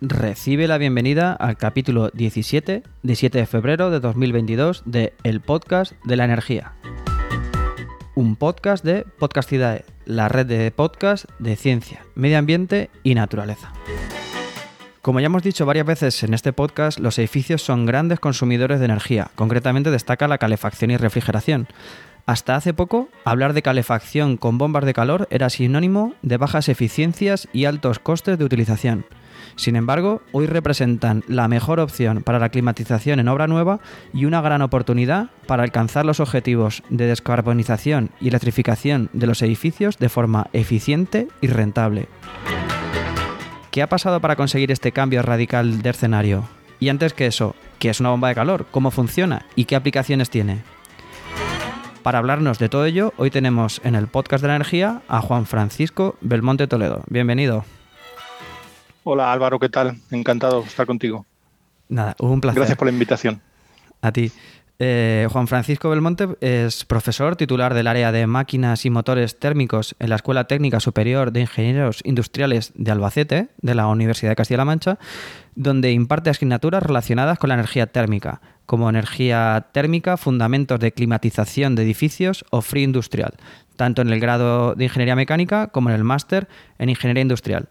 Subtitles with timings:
[0.00, 5.92] Recibe la bienvenida al capítulo 17 de 7 de febrero de 2022 de El Podcast
[6.04, 6.74] de la Energía.
[8.14, 13.72] Un podcast de Podcastidae, la red de podcast de ciencia, medio ambiente y naturaleza.
[15.02, 18.84] Como ya hemos dicho varias veces en este podcast, los edificios son grandes consumidores de
[18.84, 19.32] energía.
[19.34, 21.66] Concretamente destaca la calefacción y refrigeración.
[22.24, 27.48] Hasta hace poco, hablar de calefacción con bombas de calor era sinónimo de bajas eficiencias
[27.52, 29.04] y altos costes de utilización.
[29.58, 33.80] Sin embargo, hoy representan la mejor opción para la climatización en obra nueva
[34.14, 39.98] y una gran oportunidad para alcanzar los objetivos de descarbonización y electrificación de los edificios
[39.98, 42.06] de forma eficiente y rentable.
[43.72, 46.48] ¿Qué ha pasado para conseguir este cambio radical de escenario?
[46.78, 48.66] Y antes que eso, ¿qué es una bomba de calor?
[48.70, 49.44] ¿Cómo funciona?
[49.56, 50.62] ¿Y qué aplicaciones tiene?
[52.04, 55.46] Para hablarnos de todo ello, hoy tenemos en el podcast de la energía a Juan
[55.46, 57.02] Francisco Belmonte Toledo.
[57.08, 57.64] Bienvenido.
[59.10, 59.96] Hola Álvaro, ¿qué tal?
[60.10, 61.24] Encantado de estar contigo.
[61.88, 62.58] Nada, un placer.
[62.58, 63.40] Gracias por la invitación.
[64.02, 64.30] A ti.
[64.78, 70.10] Eh, Juan Francisco Belmonte es profesor titular del área de máquinas y motores térmicos en
[70.10, 74.98] la Escuela Técnica Superior de Ingenieros Industriales de Albacete, de la Universidad de Castilla-La Mancha,
[75.54, 81.84] donde imparte asignaturas relacionadas con la energía térmica, como energía térmica, fundamentos de climatización de
[81.84, 83.32] edificios o free industrial,
[83.76, 86.46] tanto en el grado de Ingeniería Mecánica como en el máster
[86.78, 87.70] en Ingeniería Industrial.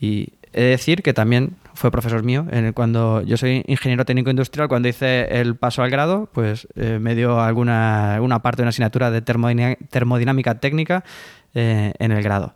[0.00, 2.46] Y he de decir que también fue profesor mío.
[2.74, 7.14] cuando yo soy ingeniero técnico industrial, cuando hice el paso al grado, pues eh, me
[7.14, 11.04] dio alguna, parte de una asignatura de termodinámica técnica
[11.54, 12.54] eh, en el grado.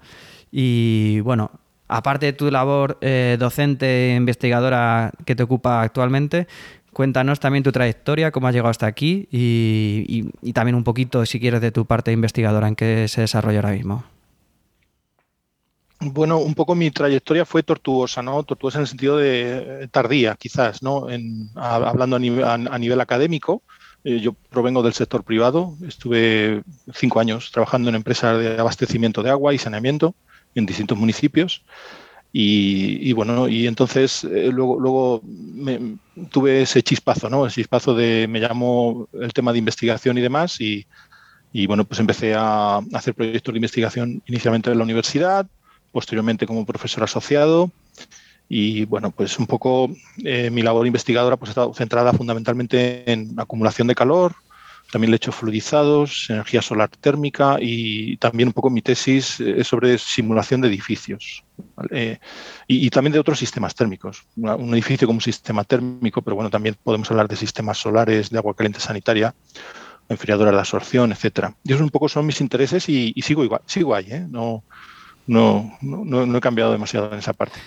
[0.52, 1.50] Y bueno,
[1.88, 6.46] aparte de tu labor eh, docente e investigadora que te ocupa actualmente,
[6.92, 11.40] cuéntanos también tu trayectoria, cómo has llegado hasta aquí y, y también un poquito, si
[11.40, 14.15] quieres, de tu parte investigadora en qué se desarrolla ahora mismo.
[16.12, 18.42] Bueno, un poco mi trayectoria fue tortuosa, ¿no?
[18.44, 21.10] Tortuosa en el sentido de eh, tardía, quizás, ¿no?
[21.10, 22.18] En, hablando a
[22.78, 23.62] nivel, académico,
[24.04, 26.62] eh, yo provengo del sector privado, estuve
[26.94, 30.14] cinco años trabajando en empresas de abastecimiento de agua y saneamiento
[30.54, 31.64] en distintos municipios.
[32.38, 35.22] Y, bueno, y entonces eh, luego, luego
[36.30, 37.46] tuve ese chispazo, ¿no?
[37.46, 40.86] El chispazo de, me llamó el tema de investigación y demás, y
[41.66, 45.48] bueno, pues empecé a hacer proyectos de investigación inicialmente en la universidad,
[45.92, 47.70] posteriormente como profesor asociado.
[48.48, 49.90] Y bueno, pues un poco
[50.24, 54.36] eh, mi labor investigadora pues, ha estado centrada fundamentalmente en acumulación de calor,
[54.92, 59.98] también lechos fluidizados, energía solar térmica y también un poco mi tesis es eh, sobre
[59.98, 61.44] simulación de edificios
[61.90, 62.18] eh,
[62.68, 64.24] y, también de otros sistemas térmicos.
[64.36, 68.38] Un edificio como un sistema térmico, pero bueno, también podemos hablar de sistemas solares, de
[68.38, 69.34] agua caliente sanitaria,
[70.08, 71.54] enfriadoras de absorción, etcétera.
[71.64, 74.26] Y esos un poco son mis intereses y, sigo igual, sigo ahí, ¿eh?
[74.28, 74.62] no,
[75.26, 77.58] no, no, he cambiado demasiado en esa parte.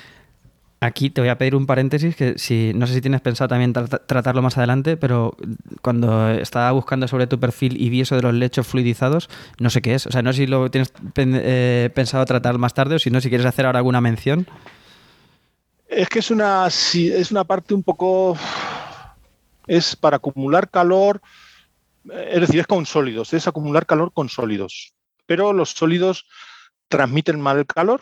[0.81, 3.74] Aquí te voy a pedir un paréntesis que si no sé si tienes pensado también
[3.74, 5.36] tratarlo más adelante, pero
[5.81, 9.81] cuando estaba buscando sobre tu perfil y vi eso de los lechos fluidizados, no sé
[9.81, 10.08] qué es.
[10.08, 13.19] O sea, no sé si lo tienes eh, pensado tratar más tarde o si no,
[13.19, 14.48] si quieres hacer ahora alguna mención.
[15.90, 18.38] Es que es una, es una parte un poco...
[19.68, 21.22] Es para acumular calor,
[22.12, 24.94] es decir, es con sólidos, es acumular calor con sólidos.
[25.25, 26.25] Pero los sólidos
[26.90, 28.02] transmiten mal el calor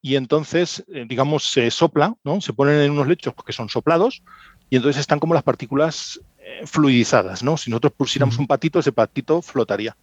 [0.00, 2.40] y entonces, eh, digamos, se sopla, ¿no?
[2.40, 4.22] Se ponen en unos lechos que son soplados
[4.70, 7.56] y entonces están como las partículas eh, fluidizadas, ¿no?
[7.56, 9.96] Si nosotros pusiéramos un patito, ese patito flotaría.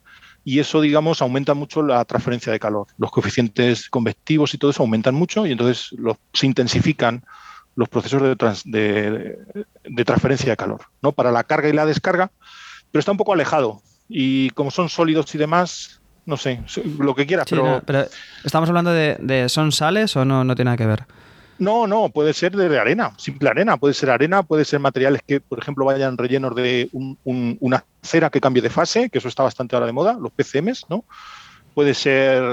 [0.44, 2.88] Y eso, digamos, aumenta mucho la transferencia de calor.
[2.98, 5.90] Los coeficientes convectivos y todo eso aumentan mucho y entonces
[6.34, 7.24] se intensifican
[7.76, 9.38] los procesos de,
[9.84, 11.12] de, transferencia de calor, ¿no?
[11.12, 12.32] Para la carga y la descarga,
[12.92, 13.82] pero está un poco alejado.
[14.08, 16.62] Y como son sólidos y demás, no sé,
[17.00, 17.82] lo que quieras, pero...
[18.44, 21.04] ¿Estamos hablando de, son sales o no, no tiene nada que ver?
[21.58, 25.40] No, no, puede ser de arena, simple arena, puede ser arena, puede ser materiales que,
[25.40, 29.76] por ejemplo, vayan rellenos de una cera que cambie de fase, que eso está bastante
[29.76, 31.06] ahora de moda, los PCMs, ¿no?
[31.74, 32.44] Puede ser,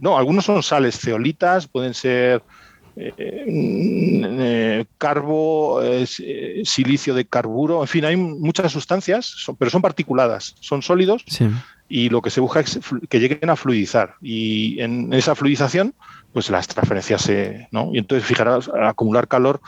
[0.00, 2.42] no, algunos son sales ceolitas, pueden ser
[2.96, 6.06] eh, eh, carbo, eh,
[6.64, 11.48] silicio de carburo, en fin, hay muchas sustancias, pero son particuladas, son sólidos sí
[11.90, 12.78] y lo que se busca es
[13.08, 14.14] que lleguen a fluidizar.
[14.22, 15.92] Y en esa fluidización,
[16.32, 17.66] pues las transferencias se.
[17.72, 17.90] ¿no?
[17.92, 19.60] Y entonces, fijaros, acumular calor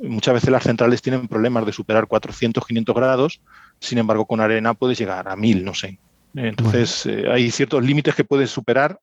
[0.00, 3.40] muchas veces las centrales tienen problemas de superar 400, 500 grados,
[3.78, 5.98] sin embargo con arena puedes llegar a 1000, no sé.
[6.34, 8.98] Entonces hay ciertos límites que puedes superar,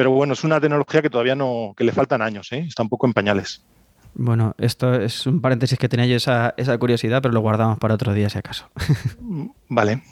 [0.00, 2.64] pero bueno, es una tecnología que todavía no, que le faltan años, ¿eh?
[2.66, 3.66] está un poco en pañales.
[4.14, 7.96] Bueno, esto es un paréntesis que tenía yo esa, esa curiosidad, pero lo guardamos para
[7.96, 8.70] otro día si acaso.
[9.68, 10.02] Vale.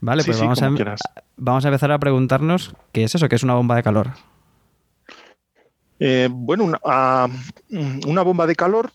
[0.00, 0.76] Vale, pues vamos, a, em-
[1.36, 4.12] vamos a empezar a preguntarnos qué es eso, qué es una bomba de calor.
[5.98, 7.26] Eh, bueno, una, ah,
[8.06, 8.92] una, bomba de calor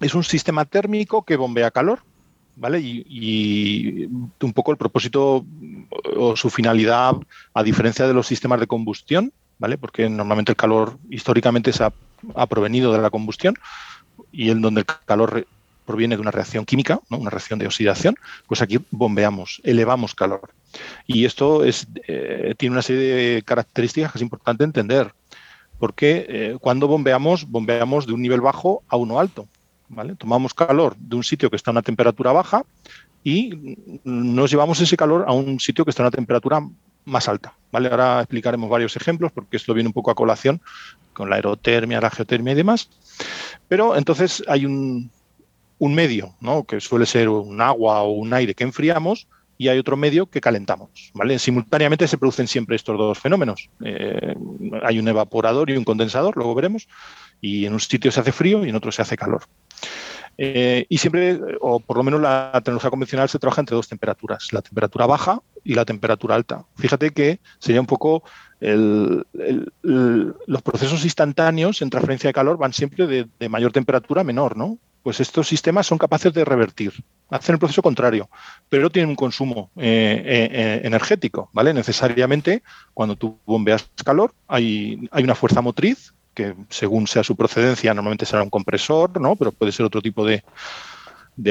[0.00, 2.04] es un sistema térmico que bombea calor,
[2.60, 2.78] ¿vale?
[2.80, 5.44] Y, un poco el propósito
[6.16, 7.14] o su finalidad,
[7.54, 9.78] a diferencia de los sistemas de combustión, ¿vale?
[9.78, 11.92] Porque normalmente el calor históricamente se ha,
[12.46, 13.54] provenido de la combustión
[14.30, 15.46] y en donde el calor
[15.86, 17.16] proviene de una reacción química, ¿no?
[17.16, 18.14] una reacción de oxidación,
[18.46, 20.50] pues aquí bombeamos, elevamos calor.
[21.06, 25.14] Y esto es, eh, tiene una serie de características que es importante entender,
[25.78, 29.48] porque eh, cuando bombeamos, bombeamos de un nivel bajo a uno alto.
[29.90, 30.14] ¿Vale?
[30.14, 32.64] Tomamos calor de un sitio que está a una temperatura baja
[33.22, 36.66] y nos llevamos ese calor a un sitio que está a una temperatura
[37.04, 37.54] más alta.
[37.70, 37.88] ¿vale?
[37.88, 40.62] Ahora explicaremos varios ejemplos porque esto viene un poco a colación
[41.12, 42.88] con la aerotermia, la geotermia y demás.
[43.68, 45.10] Pero entonces hay un,
[45.78, 46.64] un medio, ¿no?
[46.64, 49.26] que suele ser un agua o un aire que enfriamos,
[49.60, 51.10] y hay otro medio que calentamos.
[51.12, 51.38] ¿vale?
[51.38, 53.68] Simultáneamente se producen siempre estos dos fenómenos.
[53.84, 54.34] Eh,
[54.82, 56.88] hay un evaporador y un condensador, luego veremos,
[57.42, 59.42] y en un sitio se hace frío y en otro se hace calor.
[60.42, 64.48] Eh, y siempre, o por lo menos la tecnología convencional se trabaja entre dos temperaturas,
[64.52, 66.64] la temperatura baja y la temperatura alta.
[66.76, 68.24] Fíjate que sería un poco
[68.62, 74.78] los procesos instantáneos en transferencia de calor van siempre de, mayor temperatura a menor, ¿no?
[75.02, 76.92] pues estos sistemas son capaces de revertir,
[77.30, 78.28] hacen el proceso contrario,
[78.68, 81.72] pero tienen un consumo eh, eh, energético, ¿vale?
[81.72, 82.62] Necesariamente,
[82.92, 88.26] cuando tú bombeas calor, hay, hay una fuerza motriz que según sea su procedencia, normalmente
[88.26, 89.36] será un compresor, ¿no?
[89.36, 90.42] Pero puede ser otro tipo de,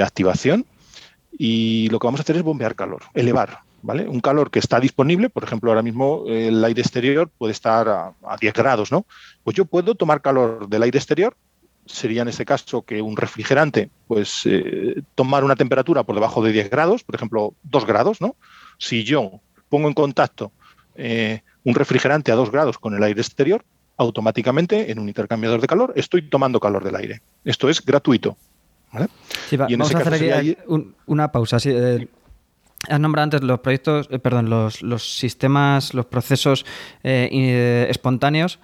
[0.01, 0.65] activación.
[1.37, 4.07] Y lo que vamos a hacer es bombear calor, elevar, ¿vale?
[4.07, 8.13] Un calor que está disponible, por ejemplo, ahora mismo el aire exterior puede estar a,
[8.23, 9.05] a 10 grados, ¿no?
[9.43, 11.35] Pues yo puedo tomar calor del aire exterior
[11.89, 16.51] sería en este caso que un refrigerante, pues eh, tomar una temperatura por debajo de
[16.51, 18.35] 10 grados, por ejemplo, 2 grados, ¿no?
[18.77, 20.51] Si yo pongo en contacto
[20.95, 23.65] eh, un refrigerante a 2 grados con el aire exterior,
[23.99, 27.21] automáticamente en un intercambiador de calor estoy tomando calor del aire.
[27.45, 28.37] Esto es gratuito.
[28.91, 30.57] vamos a hacer aquí
[31.05, 31.57] una pausa.
[31.65, 32.07] Eh,
[32.87, 36.65] has nombrado antes los proyectos, perdón, los, los, sistemas, los procesos
[37.03, 38.59] espontáneos.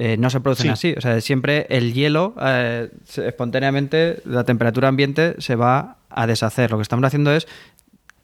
[0.00, 0.94] Eh, no se producen así.
[0.96, 6.70] O sea, siempre el hielo, eh, espontáneamente, la temperatura ambiente se va a deshacer.
[6.70, 7.48] Lo que estamos haciendo es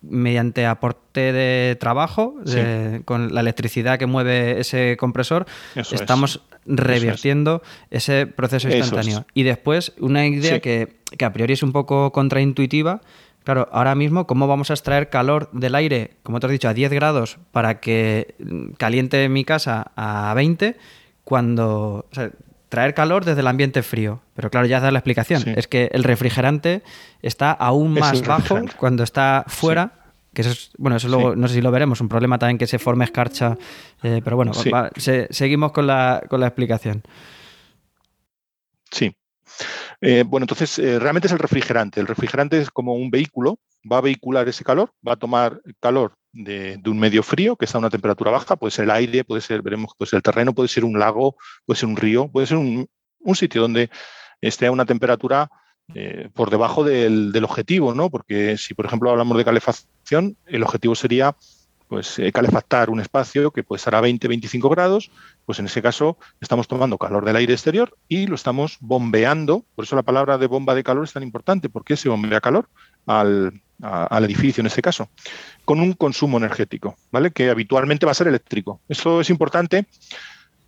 [0.09, 2.35] mediante aporte de trabajo,
[3.05, 9.27] con la electricidad que mueve ese compresor, estamos revirtiendo ese proceso instantáneo.
[9.35, 13.01] Y después, una idea que, que, a priori es un poco contraintuitiva.
[13.45, 16.75] Claro, ahora mismo, ¿cómo vamos a extraer calor del aire, como te has dicho, a
[16.75, 18.35] 10 grados para que
[18.79, 20.77] caliente mi casa a 20?
[21.25, 22.07] cuando...
[22.75, 24.21] traer calor desde el ambiente frío.
[24.35, 25.49] Pero claro, ya da la explicación.
[25.57, 26.83] Es que el refrigerante
[27.23, 29.93] está aún más bajo cuando está fuera.
[30.33, 32.67] Que eso es, bueno, eso luego, no sé si lo veremos, un problema también que
[32.67, 33.57] se forme escarcha.
[34.03, 34.51] Eh, pero bueno,
[35.31, 37.05] seguimos con la, con la explicación.
[38.91, 39.15] Sí.
[40.01, 42.01] Eh, bueno, entonces eh, realmente es el refrigerante.
[42.01, 46.17] El refrigerante es como un vehículo, va a vehicular ese calor, va a tomar calor
[46.35, 49.41] de, un medio frío que está a una temperatura baja, puede ser el aire, puede
[49.41, 52.47] ser, veremos, puede ser el terreno, puede ser un lago, puede ser un río, puede
[52.47, 52.89] ser un,
[53.35, 53.91] sitio donde
[54.41, 55.49] esté a una temperatura
[55.95, 58.11] eh, por debajo del, objetivo, ¿no?
[58.11, 61.37] Porque si, por ejemplo, hablamos de calefacción, el objetivo sería
[61.87, 65.11] pues eh, calefactar un espacio que puede estar a 20, 25 grados,
[65.45, 69.85] pues en ese caso estamos tomando calor del aire exterior y lo estamos bombeando, por
[69.85, 72.69] eso la palabra de bomba de calor es tan importante, porque se bombea calor
[73.07, 75.09] al, al edificio en este caso,
[75.65, 77.31] con un consumo energético, ¿vale?
[77.31, 78.81] Que habitualmente va a ser eléctrico.
[78.89, 79.87] Esto es importante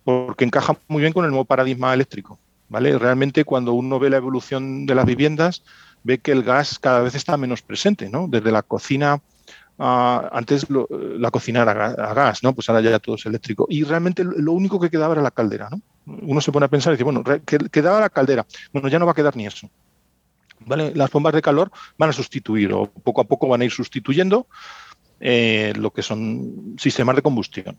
[0.03, 2.37] porque encaja muy bien con el nuevo paradigma eléctrico,
[2.69, 2.97] ¿vale?
[2.97, 5.63] Realmente cuando uno ve la evolución de las viviendas,
[6.03, 8.27] ve que el gas cada vez está menos presente, ¿no?
[8.27, 9.21] Desde la cocina
[9.79, 12.53] antes la cocina era a gas, ¿no?
[12.53, 13.67] Pues ahora ya todo es eléctrico.
[13.69, 15.81] Y realmente lo único que quedaba era la caldera, ¿no?
[16.23, 17.23] Uno se pone a pensar y dice, bueno,
[17.71, 18.45] quedaba la caldera.
[18.73, 19.69] Bueno, ya no va a quedar ni eso.
[20.67, 24.47] Las bombas de calor van a sustituir o poco a poco van a ir sustituyendo
[25.19, 27.77] eh, lo que son sistemas de combustión.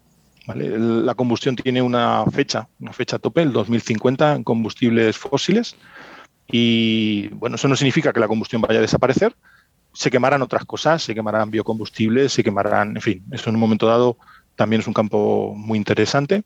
[0.55, 5.77] La combustión tiene una fecha, una fecha tope, el 2050 en combustibles fósiles.
[6.47, 9.37] Y bueno, eso no significa que la combustión vaya a desaparecer.
[9.93, 13.87] Se quemarán otras cosas, se quemarán biocombustibles, se quemarán, en fin, eso en un momento
[13.87, 14.17] dado
[14.57, 16.45] también es un campo muy interesante.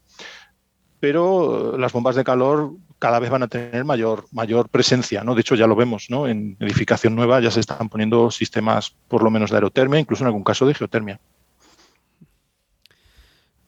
[0.98, 5.34] Pero las bombas de calor cada vez van a tener mayor, mayor presencia, ¿no?
[5.34, 6.28] De hecho, ya lo vemos, ¿no?
[6.28, 10.28] En edificación nueva ya se están poniendo sistemas, por lo menos, de aerotermia, incluso en
[10.28, 11.18] algún caso de geotermia.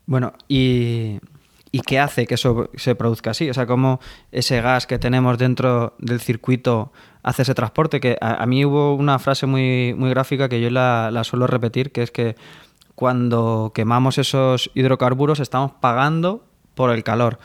[0.06, 1.18] Bueno, y,
[1.84, 3.50] qué hace que eso se produzca así?
[3.50, 3.98] O sea, cómo
[4.30, 6.92] ese gas que tenemos dentro del circuito
[7.24, 7.98] hace ese transporte.
[7.98, 11.90] Que a, mí hubo una frase muy, muy gráfica que yo la, la suelo repetir,
[11.90, 12.36] que es que
[12.94, 17.40] cuando quemamos esos hidrocarburos estamos pagando por el calor.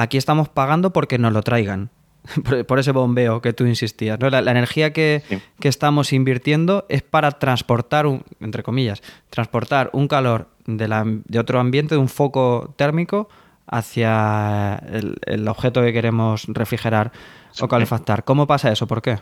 [0.00, 1.90] Aquí estamos pagando porque nos lo traigan.
[2.66, 4.18] Por, ese bombeo que tú insistías.
[4.18, 4.30] ¿no?
[4.30, 5.22] La, energía que,
[5.60, 11.96] estamos invirtiendo es para transportar, un, entre comillas, transportar un calor de, de otro ambiente,
[11.96, 13.28] de un foco térmico,
[13.66, 14.82] hacia
[15.26, 17.12] el, objeto que queremos refrigerar
[17.60, 18.24] o calefactar.
[18.24, 18.86] ¿Cómo pasa eso?
[18.86, 19.18] ¿Por qué?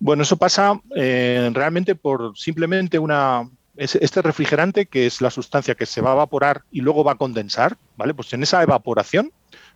[0.00, 5.86] Bueno, eso pasa eh, realmente por simplemente una, este refrigerante, que es la sustancia que
[5.86, 8.12] se va a evaporar y luego va a condensar, ¿vale?
[8.12, 9.32] Pues en esa evaporación,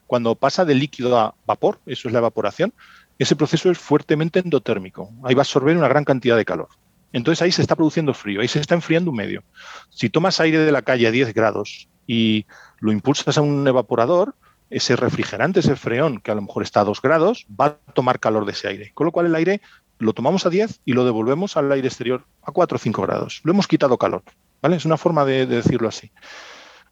[0.06, 2.74] cuando pasa de líquido a vapor, eso es la evaporación,
[3.18, 5.10] ese proceso es fuertemente endotérmico.
[5.22, 6.68] Ahí va a absorber una gran cantidad de calor.
[7.12, 9.44] Entonces ahí se está produciendo frío, ahí se está enfriando un medio.
[9.90, 12.46] Si tomas aire de la calle a 10 grados y
[12.80, 14.34] lo impulsas a un evaporador,
[14.70, 18.18] ese refrigerante, ese freón, que a lo mejor está a 2 grados, va a tomar
[18.18, 18.90] calor de ese aire.
[18.94, 19.60] Con lo cual el aire
[20.02, 23.40] lo tomamos a 10 y lo devolvemos al aire exterior a 4 o 5 grados.
[23.44, 24.22] Lo hemos quitado calor.
[24.60, 24.76] ¿vale?
[24.76, 26.10] Es una forma de, decirlo así.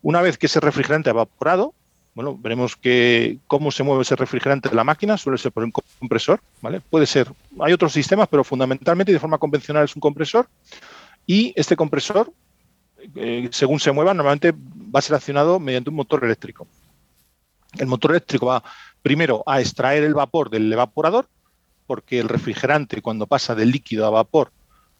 [0.02, 1.74] Una vez que ese refrigerante ha evaporado,
[2.14, 2.78] bueno, veremos
[3.46, 6.80] cómo se mueve ese refrigerante de la máquina, suele ser por un compresor, ¿vale?
[6.80, 10.48] Puede ser, hay otros sistemas, pero fundamentalmente de forma convencional es un compresor.
[11.26, 12.32] Y este compresor,
[13.14, 16.66] eh, según se mueva, normalmente va a ser accionado mediante un motor eléctrico.
[17.78, 18.64] El motor eléctrico va
[19.02, 21.28] primero a extraer el vapor del evaporador
[21.90, 24.52] porque el refrigerante cuando pasa de líquido a vapor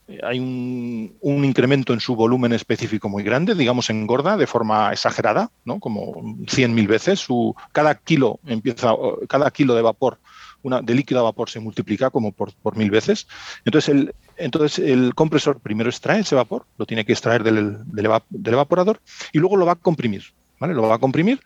[0.09, 5.53] eh, hay un, incremento en su volumen específico muy grande, digamos engorda de forma exagerada,
[5.65, 5.79] ¿no?
[5.79, 6.15] como
[6.47, 7.21] 100.000 veces.
[7.21, 8.93] Su, cada kilo empieza,
[9.29, 10.19] cada kilo de vapor,
[10.65, 13.29] una, de líquido a vapor se multiplica como por, mil veces.
[13.65, 18.53] Entonces el, entonces el compresor primero extrae ese vapor, lo tiene que extraer del, del,
[18.53, 19.01] evaporador
[19.33, 20.25] y luego lo va a comprimir,
[20.59, 20.75] ¿vale?
[20.75, 21.39] Lo va a comprimir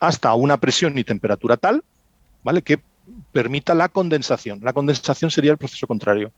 [0.00, 1.84] hasta una presión y temperatura tal,
[2.42, 2.62] ¿vale?
[2.62, 2.80] Que
[3.32, 4.60] permita la condensación.
[4.62, 6.32] La condensación sería el proceso contrario.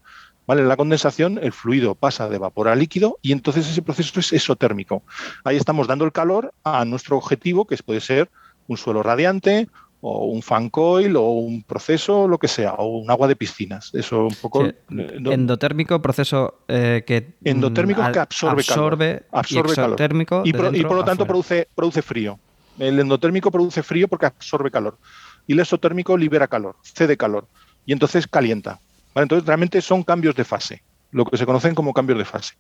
[0.47, 0.65] ¿Vale?
[0.65, 5.03] La condensación el fluido pasa de vapor a líquido y entonces ese proceso es esotérmico.
[5.45, 8.29] Ahí estamos dando el calor a nuestro objetivo, que puede ser
[8.67, 9.69] un suelo radiante
[10.01, 13.95] o un fan coil o un proceso, lo que sea, o un agua de piscinas.
[13.95, 14.67] Eso un poco...
[14.67, 17.35] Eh, endotérmico, proceso eh, que...
[17.45, 19.25] Endotérmico que absorbe, calor.
[19.31, 19.97] Absorbe calor.
[20.45, 22.37] Y, por, lo tanto produce, produce frío.
[22.81, 24.99] El endotérmico produce frío porque absorbe calor
[25.47, 27.47] y el exotérmico libera calor, cede calor
[27.87, 28.81] y entonces calienta.
[29.15, 32.55] Entonces realmente son cambios de fase, lo que se conocen como cambios de fase.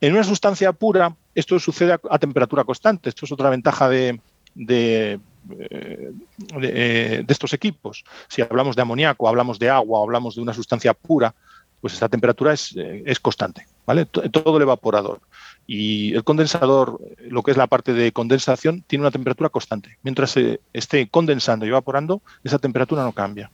[0.00, 3.08] En una sustancia pura, esto sucede a, temperatura constante.
[3.08, 4.20] Esto es otra ventaja de,
[4.68, 6.12] eh, eh,
[6.52, 8.04] de, estos equipos.
[8.28, 11.34] Si hablamos de amoníaco, hablamos de agua, hablamos de una sustancia pura,
[11.80, 13.66] pues esta temperatura es, eh, es constante.
[13.86, 14.04] ¿vale?
[14.04, 15.20] Todo el evaporador.
[15.66, 19.98] Y el condensador, lo que es la parte de condensación, tiene una temperatura constante.
[20.02, 23.50] Mientras se esté condensando y evaporando, esa temperatura no cambia.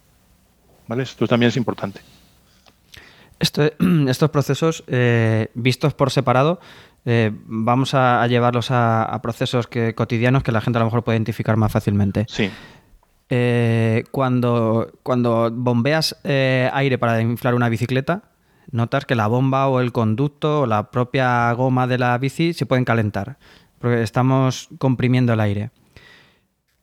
[0.87, 1.05] ¿Vale?
[1.05, 2.01] Esto también es importante.
[4.09, 6.61] estos procesos, eh, vistos por separado,
[7.05, 11.17] eh, vamos a, llevarlos a, procesos que, cotidianos que la gente a lo mejor puede
[11.17, 12.27] identificar más fácilmente.
[12.29, 12.51] Sí.
[13.29, 18.23] Eh, cuando, cuando bombeas aire para inflar una bicicleta,
[18.73, 22.67] notas que la bomba o el conducto o la propia goma de la bici se
[22.67, 23.39] pueden calentar,
[23.79, 25.71] porque estamos comprimiendo el aire.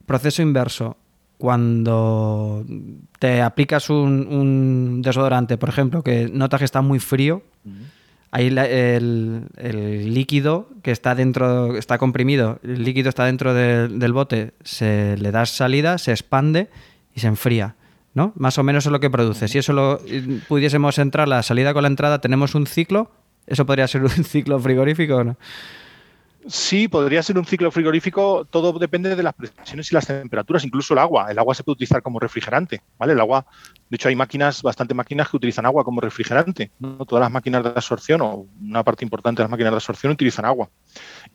[0.05, 0.97] Proceso inverso.
[1.37, 2.65] Cuando
[3.17, 7.43] te aplicas un, desodorante, por ejemplo, que notas que está muy frío,
[8.31, 15.15] ahí el, líquido que está dentro, está comprimido, el líquido está dentro del bote, se
[15.17, 16.69] le da salida, se expande
[17.15, 17.75] y se enfría.
[18.19, 18.33] ¿No?
[18.35, 19.47] Más o menos es lo que produce.
[19.47, 20.01] Si eso lo
[20.49, 23.09] pudiésemos entrar la salida con la entrada, tenemos un ciclo.
[23.47, 25.37] ¿Eso podría ser un ciclo frigorífico o no?
[26.47, 28.45] Sí, podría ser un ciclo frigorífico.
[28.49, 31.31] Todo depende de las presiones y las temperaturas, incluso el agua.
[31.31, 33.13] El agua se puede utilizar como refrigerante, ¿vale?
[33.13, 33.45] El agua,
[33.89, 36.71] de hecho, hay máquinas, bastante máquinas que utilizan agua como refrigerante.
[36.79, 37.05] ¿no?
[37.05, 40.43] Todas las máquinas de absorción o una parte importante de las máquinas de absorción utilizan
[40.43, 40.69] agua.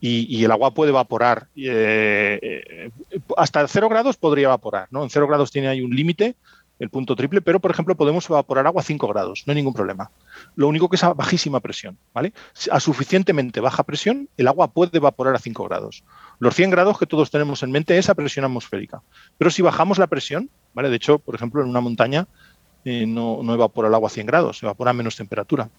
[0.00, 1.48] Y, el agua puede evaporar.
[1.56, 2.90] Eh, eh,
[3.38, 5.02] hasta cero grados podría evaporar, ¿no?
[5.02, 6.36] En cero grados tiene ahí un límite
[6.78, 9.74] el punto triple, pero por ejemplo podemos evaporar agua a 5 grados, no hay ningún
[9.74, 10.10] problema.
[10.56, 12.32] Lo único que es a bajísima presión, ¿vale?
[12.70, 16.04] A suficientemente baja presión, el agua puede evaporar a 5 grados.
[16.38, 19.02] Los 100 grados que todos tenemos en mente es a presión atmosférica.
[19.38, 20.90] Pero si bajamos la presión, ¿vale?
[20.90, 22.26] De hecho, por ejemplo, en una montaña
[22.84, 25.70] eh, no, evapora el agua a 100 grados, evapora a menos temperatura.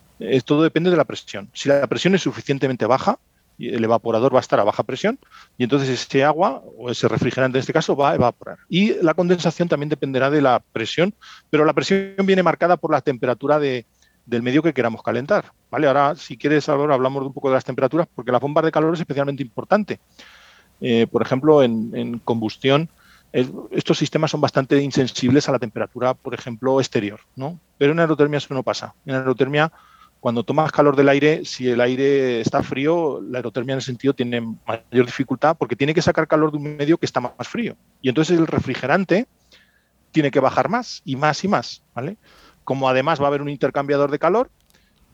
[0.45, 1.49] todo depende de la presión.
[1.53, 3.19] Si la presión es suficientemente baja,
[3.57, 5.17] el evaporador va a estar a baja presión
[5.57, 8.57] y entonces ese agua o ese refrigerante en este caso va a evaporar.
[8.69, 11.13] Y la condensación también dependerá de la presión,
[11.49, 13.85] pero la presión viene marcada por la temperatura de,
[14.25, 15.51] del medio que queramos calentar.
[15.69, 15.87] ¿vale?
[15.87, 18.93] Ahora, si quieres, ahora hablamos un poco de las temperaturas, porque la bomba de calor
[18.93, 19.99] es especialmente importante.
[20.81, 22.89] Eh, por ejemplo, en, combustión,
[23.31, 27.59] estos sistemas son bastante insensibles a la temperatura, por ejemplo, exterior, ¿no?
[27.77, 28.93] Pero en aerotermia eso no pasa.
[29.05, 29.71] En aerotermia
[30.25, 34.15] cuando tomas calor del aire, si el aire está frío, la aerotermia en ese sentido
[34.15, 37.77] tiene mayor dificultad porque tiene que sacar calor de un medio que está más frío.
[38.01, 39.27] Y entonces el refrigerante
[40.11, 42.17] tiene que bajar más y más y más, ¿vale?
[42.63, 44.49] Como además va a haber un intercambiador de calor,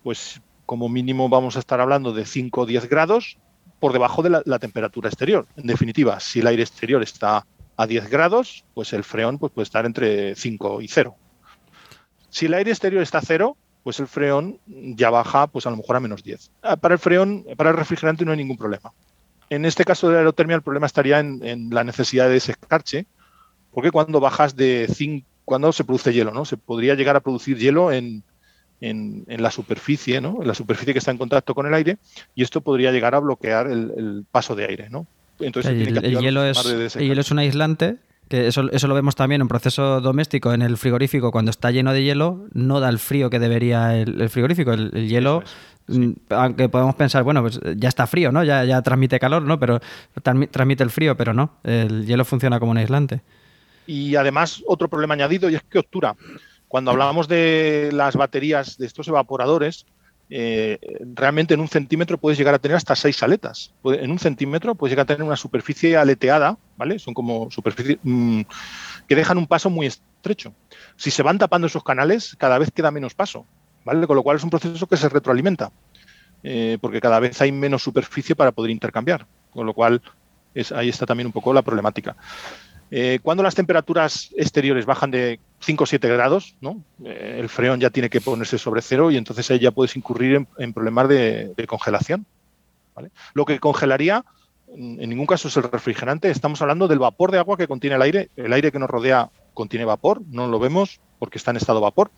[0.02, 3.38] pues como mínimo vamos a estar hablando de 5 o 10 grados
[3.82, 5.46] por debajo de la, temperatura exterior.
[5.58, 9.64] En definitiva, si el aire exterior está a 10 grados, pues el freón pues, puede
[9.64, 11.18] estar entre 5 y 0.
[12.30, 15.78] Si el aire exterior está a 0, pues el freón ya baja pues a lo
[15.78, 16.52] mejor a menos 10.
[16.62, 18.92] Ah, para el freón, para el refrigerante no hay ningún problema.
[19.50, 23.06] En este caso de la aerotermia el problema estaría en, la necesidad de ese escarche,
[23.72, 26.46] porque cuando bajas de 5, cuando se produce hielo, ¿no?
[26.46, 28.24] Se podría llegar a producir hielo en,
[28.80, 30.38] la superficie, ¿no?
[30.42, 31.98] En la superficie que está en contacto con el aire,
[32.34, 35.06] y esto podría llegar a bloquear el, paso de aire, ¿no?
[35.40, 37.98] Entonces, el, hielo es, el hielo es un aislante
[38.32, 41.92] que eso, eso lo vemos también en proceso doméstico, en el frigorífico, cuando está lleno
[41.92, 44.72] de hielo, no da el frío que debería el, frigorífico.
[44.72, 45.44] El, hielo,
[45.88, 48.46] mm, aunque podemos pensar, bueno, pues ya está frío, ¿no?
[48.46, 49.60] Ya, ya transmite calor, ¿no?
[49.60, 49.82] Pero
[50.22, 51.58] transmite el frío, pero no.
[51.64, 53.22] El hielo funciona como un aislante.
[53.86, 56.16] Y además, otro problema añadido, y es que obtura.
[56.70, 59.86] Cuando hablábamos de las baterías de estos evaporadores,
[60.34, 60.80] eh,
[61.14, 63.74] realmente en un centímetro puedes llegar a tener hasta seis aletas.
[63.84, 67.00] En un centímetro puedes llegar a tener una superficie aleteada, ¿vale?
[67.00, 68.44] Son como superficies mm,
[69.10, 70.54] que dejan un paso muy estrecho.
[70.96, 73.46] Si se van tapando esos canales, cada vez queda menos paso,
[73.84, 74.08] ¿vale?
[74.08, 75.74] Con lo cual es un proceso que se retroalimenta,
[76.44, 79.28] eh, porque cada vez hay menos superficie para poder intercambiar.
[79.52, 80.02] Con lo cual
[80.56, 82.16] es, ahí está también un poco la problemática.
[82.94, 86.56] Eh, cuando las temperaturas exteriores bajan de 5 o 7 grados.
[87.06, 90.46] Eh, el freón ya tiene que ponerse sobre cero y entonces ahí ya puedes incurrir
[90.58, 92.26] en, problemas de, congelación.
[93.34, 94.26] Lo que congelaría
[94.76, 98.02] en ningún caso es el refrigerante, estamos hablando del vapor de agua que contiene el
[98.02, 98.30] aire.
[98.36, 102.12] El aire que nos rodea contiene vapor, no lo vemos porque está en estado vapor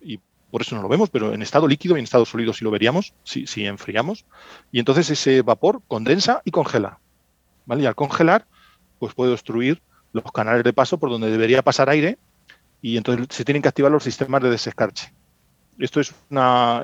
[0.00, 0.18] y
[0.50, 2.70] por eso no lo vemos, pero en estado líquido y en estado sólido sí lo
[2.70, 4.26] veríamos, si, si enfriamos.
[4.70, 6.98] Y entonces ese vapor condensa y congela.
[7.64, 7.82] ¿vale?
[7.82, 8.46] Y al congelar,
[9.02, 12.18] pues puede obstruir los canales de paso por donde debería pasar aire
[12.80, 15.12] y entonces se tienen que activar los sistemas de desescarche.
[15.76, 16.14] Esto es,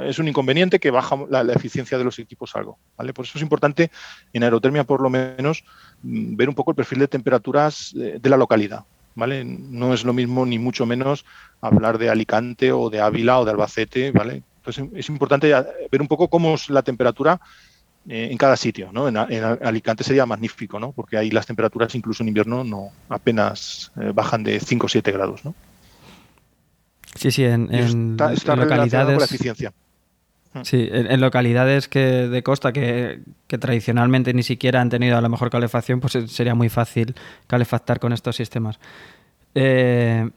[0.04, 2.76] es un inconveniente que baja la, eficiencia de los equipos algo.
[2.96, 3.14] ¿vale?
[3.14, 3.92] Por eso es importante
[4.32, 5.62] en aerotermia, por lo menos,
[6.02, 8.84] mm, ver un poco el perfil de temperaturas de, la localidad.
[9.14, 9.44] ¿vale?
[9.44, 11.24] No es lo mismo, ni mucho menos,
[11.60, 14.10] hablar de Alicante o de Ávila o de Albacete.
[14.10, 14.42] ¿vale?
[14.56, 15.54] Entonces es importante
[15.88, 17.40] ver un poco cómo es la temperatura
[18.10, 18.90] eh, en cada sitio.
[18.90, 19.06] ¿no?
[19.06, 20.92] En, Alicante sería magnífico, ¿no?
[20.92, 25.12] porque ahí las temperaturas incluso en invierno no apenas eh, bajan de 5 o 7
[25.12, 25.44] grados.
[25.44, 25.54] ¿no?
[27.14, 29.18] Sí, sí, en, localidades.
[29.18, 29.74] la eficiencia.
[30.54, 30.60] Mm.
[30.62, 35.50] Sí, en, localidades que de costa que, tradicionalmente ni siquiera han tenido a la mejor
[35.50, 37.14] calefacción, pues sería muy fácil
[37.46, 38.80] calefactar con estos sistemas.
[39.54, 40.30] Eh,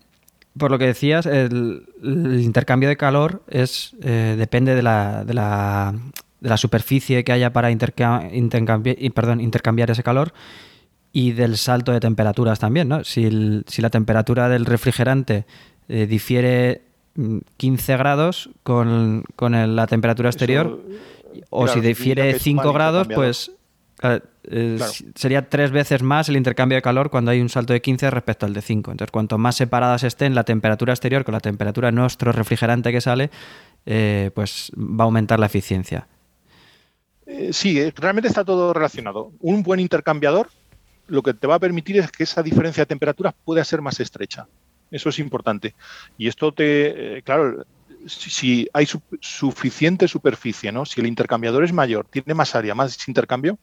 [0.57, 5.93] por lo que decías, el, intercambio de calor es depende de la, de la,
[6.41, 10.34] de la superficie que haya para intercambiar, perdón, intercambiar ese calor
[11.13, 13.04] y del salto de temperaturas también, ¿no?
[13.04, 15.45] Si, la temperatura del refrigerante
[15.88, 16.82] eh, difiere
[17.58, 20.82] 15 mm, grados con, la temperatura exterior,
[21.49, 23.51] o si difiere 5 grados, pues
[24.43, 24.80] eh,
[25.15, 28.45] sería tres veces más el intercambio de calor cuando hay un salto de 15 respecto
[28.45, 28.91] al de 5.
[28.91, 33.01] Entonces, cuanto más separadas estén la temperatura exterior con la temperatura de nuestro refrigerante que
[33.01, 33.30] sale,
[33.86, 36.08] eh, pues va a aumentar la eficiencia.
[37.32, 39.32] Eh, sí, eh, realmente está todo relacionado.
[39.39, 40.50] Un buen intercambiador
[41.08, 44.00] lo que te va a permitir es que esa diferencia de temperaturas pueda ser más
[44.00, 44.48] estrecha.
[44.91, 45.76] Eso es importante.
[46.17, 47.65] Y esto te, eh, claro,
[48.06, 48.88] si, hay
[49.22, 50.86] suficiente superficie, ¿no?
[50.86, 53.60] Si el intercambiador es mayor, tiene más área, más intercambio,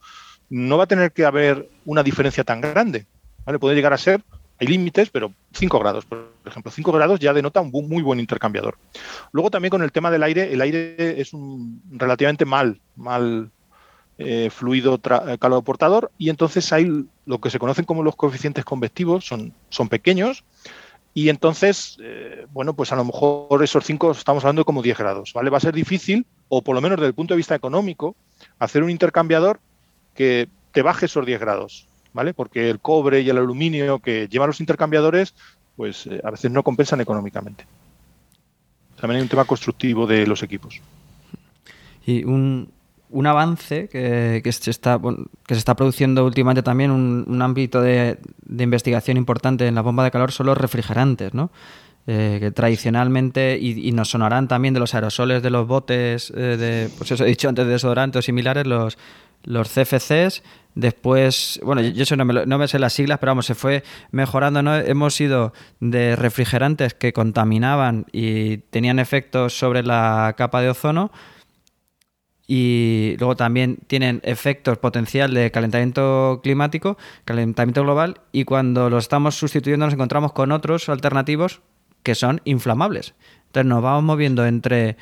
[0.49, 3.07] no va a tener que haber una diferencia tan grande.
[3.45, 3.59] ¿vale?
[3.59, 4.23] Puede llegar a ser,
[4.59, 6.73] hay límites, pero 5 grados, por ejemplo.
[6.73, 8.79] 5 grados ya denota un muy buen intercambiador.
[9.33, 13.51] Luego también con el tema del aire, el aire es un relativamente mal, mal
[14.19, 18.65] eh, fluido eh, calor portador y entonces hay lo que se conocen como los coeficientes
[18.65, 20.43] convectivos, son, son pequeños
[21.15, 25.33] y entonces, eh, bueno, pues a lo mejor esos 5 estamos hablando como 10 grados,
[25.33, 25.51] ¿vale?
[25.51, 28.17] Va a ser difícil, o por lo menos desde el punto de vista económico,
[28.59, 29.61] hacer un intercambiador
[30.15, 32.35] que te baje esos 10 grados, ¿vale?
[32.35, 35.35] Porque el cobre y el aluminio que llevan los intercambiadores,
[35.77, 37.67] pues a veces no compensan económicamente.
[39.01, 40.81] También hay un tema constructivo de los equipos.
[42.05, 42.71] Y un,
[43.11, 45.01] un avance que, se está,
[45.47, 48.19] que se está produciendo últimamente también, un, ámbito de,
[48.49, 51.51] investigación importante en la bomba de calor son los refrigerantes, ¿no?
[52.07, 56.91] Eh, que tradicionalmente, y, nos sonarán también de los aerosoles de los botes, eh, de,
[56.97, 58.97] pues eso he dicho antes, de desodorantes similares, los,
[59.45, 60.43] los CFCs,
[60.75, 63.83] después, bueno, yo eso no me, no me, sé las siglas, pero vamos, se fue
[64.11, 64.75] mejorando, ¿no?
[64.75, 71.11] Hemos ido de refrigerantes que contaminaban y tenían efectos sobre la capa de ozono,
[72.51, 79.37] y luego también tienen efectos potencial de calentamiento climático, calentamiento global, y cuando los estamos
[79.37, 81.61] sustituyendo nos encontramos con otros alternativos
[82.03, 83.15] que son inflamables.
[83.47, 84.97] Entonces nos vamos moviendo entre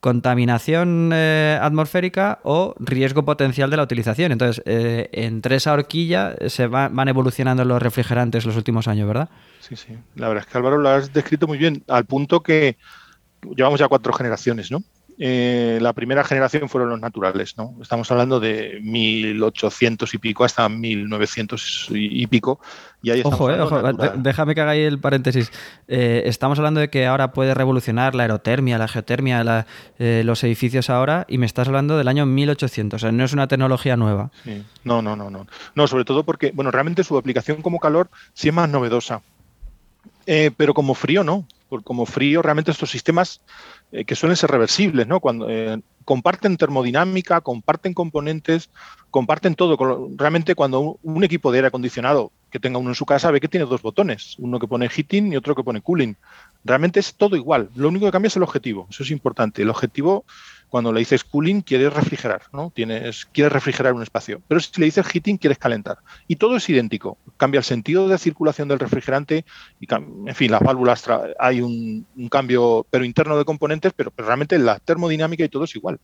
[0.00, 4.32] contaminación eh, atmosférica o riesgo potencial de la utilización.
[4.32, 9.28] Entonces, eh, entre esa horquilla se van evolucionando los refrigerantes los últimos años, ¿verdad?
[9.60, 9.96] Sí, sí.
[10.16, 12.76] La verdad es que Álvaro lo has descrito muy bien, al punto que
[13.54, 14.82] llevamos ya cuatro generaciones, ¿no?
[15.24, 17.76] Eh, la primera generación fueron los naturales, ¿no?
[17.80, 22.58] Estamos hablando de 1800 y pico hasta 1900 y, pico.
[23.04, 23.80] Y ahí ojo, eh, ojo
[24.16, 25.52] déjame que haga ahí el paréntesis.
[25.86, 29.64] Eh, estamos hablando de que ahora puede revolucionar la aerotermia, la geotermia,
[29.96, 32.96] los edificios ahora, y me estás hablando del año 1800.
[32.96, 34.32] O sea, no es una tecnología nueva.
[34.82, 35.46] No, no, no, no.
[35.76, 39.22] No, sobre todo porque, bueno, realmente su aplicación como calor sí es más novedosa.
[40.56, 41.46] Pero como frío, no.
[41.84, 43.40] Como frío, realmente estos sistemas
[43.92, 45.20] eh, que suelen ser reversibles, ¿no?
[45.20, 48.70] Cuando eh, comparten termodinámica, comparten componentes,
[49.10, 49.76] comparten todo.
[50.16, 53.48] Realmente cuando un, equipo de aire acondicionado que tenga uno en su casa ve que
[53.48, 56.14] tiene dos botones, uno que pone heating y otro que pone cooling.
[56.64, 57.70] Realmente es todo igual.
[57.74, 58.86] Lo único que cambia es el objetivo.
[58.90, 59.62] Eso es importante.
[59.62, 60.24] El objetivo
[60.72, 62.72] cuando le dices cooling, quieres refrigerar, ¿no?
[62.74, 64.40] Tienes, quieres refrigerar un espacio.
[64.48, 65.98] Pero si le dices heating, quieres calentar.
[66.26, 67.18] Y todo es idéntico.
[67.36, 69.44] Cambia el sentido de circulación del refrigerante
[69.78, 71.04] y, en fin, las válvulas,
[71.38, 76.00] hay un, cambio, pero interno de componentes, pero, realmente la termodinámica y todo es igual.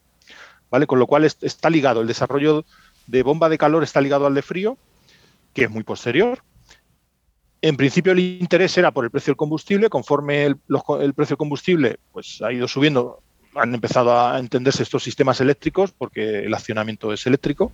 [0.70, 0.86] ¿Vale?
[0.86, 2.66] Con lo cual está ligado, el desarrollo
[3.06, 4.76] de bomba de calor está ligado al de frío,
[5.54, 6.42] que es muy posterior,
[7.62, 10.56] en principio el interés era por el precio del combustible, conforme el,
[11.00, 13.22] el, precio del combustible pues, ha ido subiendo,
[13.58, 17.72] han empezado a entenderse estos sistemas eléctricos porque el accionamiento es eléctrico.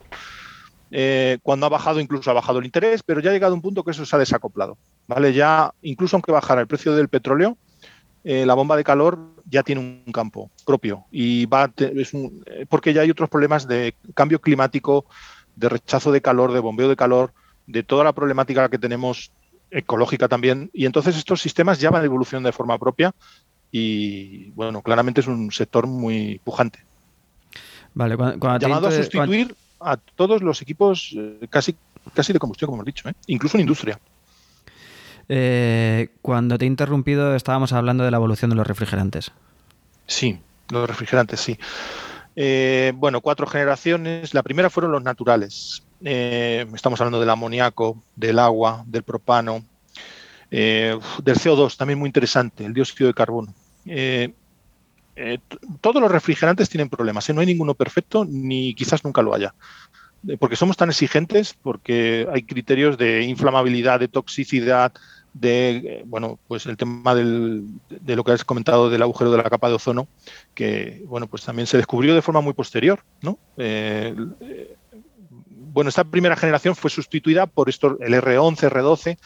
[0.90, 3.82] Eh, cuando ha bajado, incluso ha bajado el interés, pero ya ha llegado un punto
[3.82, 4.78] que eso se ha desacoplado.
[5.06, 5.32] ¿vale?
[5.32, 7.56] Ya, incluso aunque bajara el precio del petróleo,
[8.22, 12.94] eh, la bomba de calor ya tiene un campo propio y va es eh, porque
[12.94, 15.04] ya hay otros problemas de cambio climático,
[15.56, 17.34] de rechazo de calor, de bombeo de calor,
[17.66, 19.30] de toda la problemática que tenemos
[19.70, 20.70] ecológica también.
[20.72, 23.12] Y entonces estos sistemas ya van evolucionando de forma propia
[23.76, 26.78] y bueno, claramente es un sector muy pujante.
[27.92, 28.16] Vale,
[28.60, 31.74] llamado a sustituir a todos los equipos eh, casi,
[32.14, 33.14] casi de combustión, como hemos dicho, ¿eh?
[33.26, 33.98] incluso en industria.
[35.28, 39.32] Eh, cuando te he interrumpido estábamos hablando de la evolución de los refrigerantes.
[40.06, 40.38] Sí,
[40.70, 41.58] los refrigerantes, sí.
[42.94, 44.34] bueno, cuatro generaciones.
[44.34, 45.82] La primera fueron los naturales.
[46.00, 49.64] estamos hablando del amoníaco, del agua, del propano,
[50.48, 53.52] del CO2, también muy interesante, el dióxido de carbono.
[53.86, 54.32] Eh,
[55.16, 55.38] eh,
[55.80, 57.32] todos los refrigerantes tienen problemas, ¿eh?
[57.32, 59.54] no hay ninguno perfecto ni quizás nunca lo haya.
[60.38, 64.92] Porque somos tan exigentes, porque hay criterios de inflamabilidad, de toxicidad,
[65.34, 69.68] de bueno, pues el tema de lo que has comentado del agujero de la capa
[69.68, 70.08] de ozono,
[70.54, 73.38] que bueno, pues también se descubrió de forma muy posterior, ¿no?
[75.74, 79.18] bueno, esta primera generación fue sustituida por esto, el R11, R12,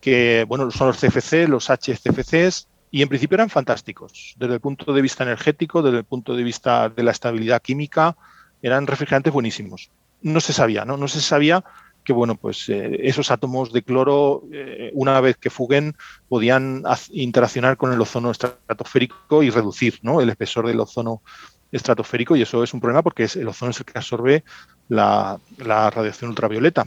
[0.00, 4.92] que bueno, son los CFC, los HCFCs, y en principio eran fantásticos, desde el punto
[4.92, 8.16] de vista energético, desde el punto de vista de la estabilidad química,
[8.62, 9.90] eran refrigerantes buenísimos.
[10.22, 10.96] No se sabía, ¿no?
[10.96, 11.64] No se sabía
[12.02, 15.96] que, bueno, pues eh, esos átomos de cloro, eh, una vez que fuguen,
[16.28, 20.20] podían interaccionar con el ozono estratosférico y reducir, ¿no?
[20.20, 21.22] El espesor del ozono
[21.70, 24.44] estratosférico y eso es un problema porque es, el ozono es el que absorbe
[24.88, 26.86] la radiación ultravioleta.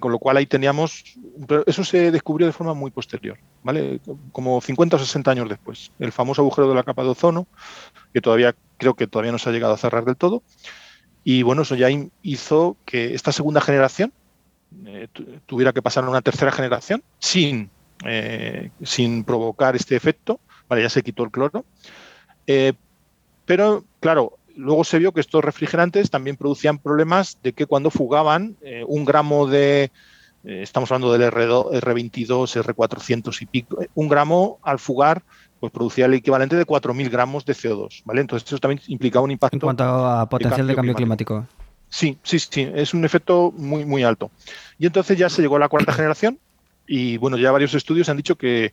[0.00, 1.04] Con lo cual ahí teníamos,
[1.66, 3.98] eso se descubrió de forma muy posterior, ¿vale?
[4.30, 5.90] Como 50 o 60 años después.
[5.98, 7.46] El famoso agujero de la capa de ozono,
[8.12, 10.42] que todavía creo que todavía no se ha llegado a cerrar del todo.
[11.24, 11.88] Y bueno, eso ya
[12.22, 14.12] hizo que esta segunda generación
[14.84, 15.08] eh,
[15.46, 17.70] tuviera que pasar a una tercera generación sin,
[18.04, 20.40] eh, sin provocar este efecto.
[20.68, 21.64] Vale, ya se quitó el cloro.
[22.46, 22.74] Eh,
[23.46, 28.56] pero, claro, luego se vio que estos refrigerantes también producían problemas de que cuando fugaban
[28.62, 29.90] eh, un gramo de,
[30.44, 35.22] eh, estamos hablando del R, R22, R400 y pico, eh, un gramo al fugar
[35.58, 38.22] pues producía el equivalente de 4.000 gramos de CO2, ¿vale?
[38.22, 39.56] Entonces eso también implicaba un impacto.
[39.56, 41.46] En cuanto a potencial de cambio, climático.
[41.90, 44.30] Sí, sí, sí, es un efecto muy, muy alto.
[44.78, 46.38] Y entonces ya se llegó a la cuarta generación
[46.86, 48.72] y bueno, ya varios estudios han dicho que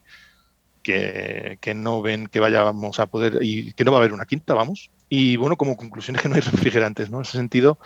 [0.88, 4.54] que, no ven que vayamos a poder y que no va a haber una quinta,
[4.54, 4.90] vamos.
[5.10, 7.18] Y bueno, como conclusión es que no hay refrigerantes, ¿no?
[7.18, 7.78] En ese sentido,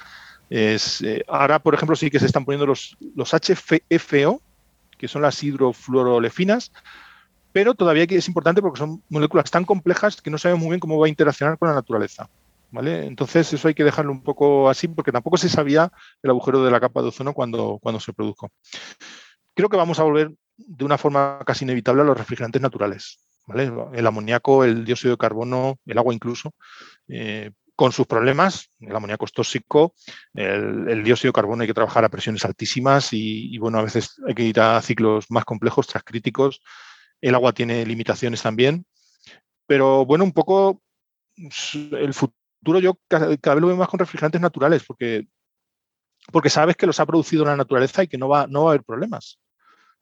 [0.50, 4.42] es, eh, ahora, por ejemplo, sí que se están poniendo los, los HFO,
[4.98, 6.72] que son las hidrofluorolefinas,
[7.52, 11.00] pero todavía es importante porque son moléculas tan complejas que no sabemos muy bien cómo
[11.00, 12.30] va a interaccionar con la naturaleza.
[12.74, 13.06] ¿Vale?
[13.06, 15.92] Entonces eso hay que dejarlo un poco así porque tampoco se sabía
[16.24, 18.50] el agujero de la capa de ozono cuando, cuando se produjo.
[19.54, 20.32] Creo que vamos a volver
[20.68, 23.20] de una forma casi inevitable a los refrigerantes naturales.
[23.94, 26.54] El amoníaco, el dióxido de carbono, el agua incluso,
[27.08, 29.96] eh, con sus problemas, el amoníaco es tóxico,
[30.34, 34.36] el, dióxido de carbono hay que trabajar a presiones altísimas y, bueno, a veces hay
[34.36, 36.62] que ir a ciclos más complejos, transcríticos.
[37.20, 38.86] El agua tiene limitaciones también,
[39.66, 40.84] pero bueno, un poco
[41.92, 45.28] el futuro yo cada, vez lo veo más con refrigerantes naturales porque,
[46.32, 48.74] porque sabes que los ha producido la naturaleza y que no va, no va a
[48.74, 49.40] haber problemas.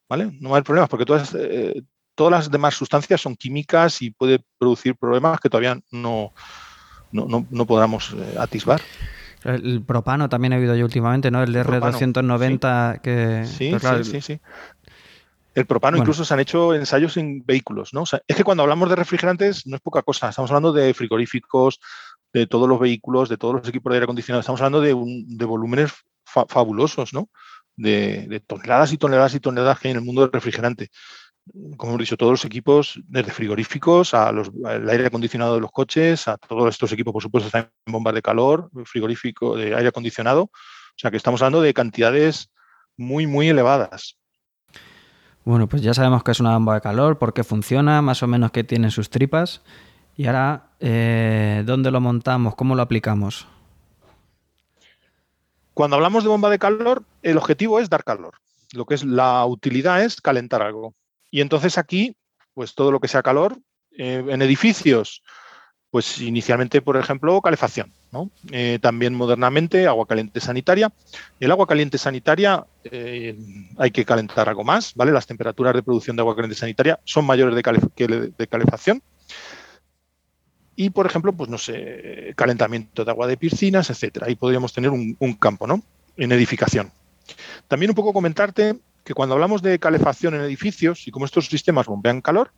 [0.10, 0.32] ¿Vale?
[0.40, 1.84] No va a haber problemas porque todas, eh,
[2.16, 6.34] todas las demás sustancias son químicas y puede producir problemas que todavía no,
[7.12, 8.82] no, no, podamos eh, atisbar.
[9.44, 11.42] El propano también ha habido yo últimamente, ¿no?
[11.42, 13.46] El R290 que...
[13.46, 14.42] Sí, sí, sí,
[15.56, 18.04] El propano incluso se han hecho ensayos en vehículos, ¿no?
[18.04, 21.80] es que cuando hablamos de refrigerantes no es poca cosa, estamos hablando de frigoríficos,
[22.34, 24.94] de todos los vehículos, de todos los equipos de aire acondicionado, estamos hablando de,
[25.26, 25.94] de volúmenes
[26.26, 27.30] fabulosos, ¿no?
[27.80, 30.90] De, toneladas y toneladas y toneladas que hay en el mundo del refrigerante.
[31.78, 35.72] Como hemos dicho, todos los equipos, desde frigoríficos a los, al aire acondicionado de los
[35.72, 39.88] coches, a todos estos equipos, por supuesto, están en bombas de calor, frigorífico, de aire
[39.88, 40.44] acondicionado.
[40.44, 42.52] O sea que estamos hablando de cantidades
[42.98, 44.18] muy, muy elevadas.
[45.46, 48.28] Bueno, pues ya sabemos que es una bomba de calor, por qué funciona, más o
[48.28, 49.64] menos qué tienen sus tripas.
[50.16, 52.56] Y ahora, eh, ¿dónde lo montamos?
[52.56, 53.48] ¿Cómo lo aplicamos?
[55.80, 58.34] Cuando hablamos de bomba de calor, el objetivo es dar calor.
[58.74, 60.94] Lo que es la utilidad es calentar algo.
[61.32, 62.18] Y entonces aquí,
[62.54, 63.58] pues todo lo que sea calor,
[63.98, 65.24] eh, en edificios,
[65.90, 67.94] pues inicialmente, por ejemplo, calefacción.
[68.52, 70.92] Eh, también modernamente, agua caliente sanitaria.
[71.40, 73.38] El agua caliente sanitaria eh,
[73.78, 75.14] hay que calentar algo más, ¿vale?
[75.14, 77.64] Las temperaturas de producción de agua caliente sanitaria son mayores de
[77.96, 79.02] que de calefacción.
[80.82, 84.28] Y, por ejemplo, pues no sé, calentamiento de agua de piscinas, etcétera.
[84.28, 85.84] Ahí podríamos tener un, campo, ¿no?
[86.16, 86.90] En edificación.
[87.68, 91.88] También un poco comentarte que cuando hablamos de calefacción en edificios y como estos sistemas
[91.88, 92.54] bombean calor,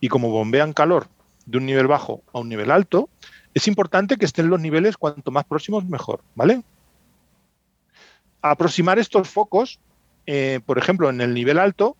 [0.00, 1.06] y como bombean calor
[1.46, 3.08] de un nivel bajo a un nivel alto,
[3.54, 6.64] es importante que estén los niveles cuanto más próximos mejor, ¿vale?
[8.42, 9.78] Aproximar estos focos,
[10.26, 11.96] eh, por ejemplo, en el nivel alto,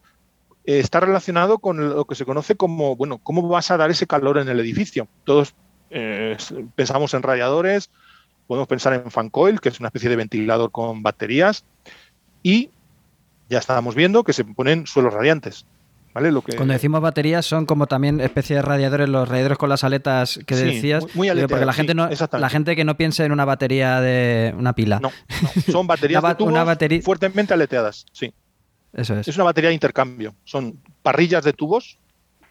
[0.71, 4.07] eh, está relacionado con lo que se conoce como, bueno, cómo vas a dar ese
[4.07, 5.09] calor en el edificio.
[5.25, 5.53] Todos
[5.91, 6.37] eh,
[6.77, 7.91] pensamos en radiadores,
[8.47, 11.65] podemos pensar en fan coil, que es una especie de ventilador con baterías,
[12.45, 12.71] y
[13.49, 15.67] ya estábamos viendo que se ponen suelos radiantes.
[16.15, 16.31] ¿Vale?
[16.31, 16.55] Lo que...
[16.55, 20.55] Cuando decimos baterías son como también especie de radiadores, los radiadores con las aletas que
[20.55, 21.05] decías.
[21.17, 24.73] Muy, porque la gente no, la gente que no piense en una batería de una
[24.73, 25.01] pila.
[25.01, 25.11] No,
[25.69, 26.23] son baterías
[27.03, 28.33] fuertemente aleteadas, sí.
[28.93, 29.11] Es.
[29.37, 30.35] una batería de intercambio.
[30.45, 31.99] Son parrillas de tubos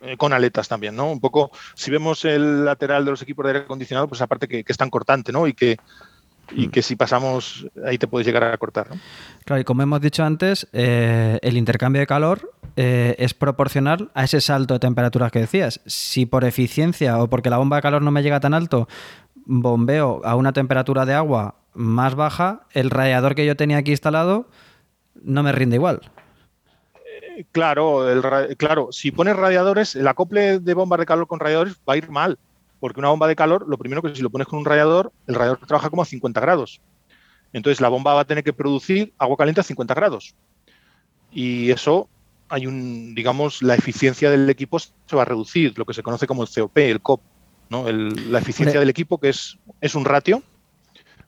[0.02, 1.12] eh, con aletas también, ¿no?
[1.12, 4.63] Un poco, si vemos el lateral de los equipos de aire acondicionado, pues aparte que,
[4.63, 5.47] que es tan cortante, ¿no?
[5.47, 5.78] Y que,
[6.52, 6.71] y mm.
[6.71, 8.89] que si pasamos ahí te puedes llegar a cortar.
[8.89, 8.99] ¿no?
[9.45, 14.23] Claro, y como hemos dicho antes, eh, el intercambio de calor eh, es proporcional a
[14.23, 15.82] ese salto de temperaturas que decías.
[15.86, 18.88] Si por eficiencia o porque la bomba de calor no me llega tan alto,
[19.45, 24.49] bombeo a una temperatura de agua más baja, el radiador que yo tenía aquí instalado
[25.21, 26.02] no me rinde igual.
[27.52, 28.06] Claro,
[28.58, 32.10] claro, si pones radiadores, el acople de bombas de calor con radiadores va a ir
[32.10, 32.38] mal,
[32.80, 35.36] porque una bomba de calor, lo primero que si lo pones con un radiador, el
[35.36, 36.82] radiador trabaja como a 50 grados.
[37.54, 40.36] Entonces la bomba va a tener que producir agua caliente a 50 grados.
[41.32, 42.10] Y eso
[42.49, 46.28] hay un, digamos, la eficiencia del equipo se va a reducir, lo que se conoce
[46.28, 47.21] como el COP, el COP,
[47.69, 47.89] ¿no?
[47.91, 50.43] la eficiencia del equipo, que es, es un ratio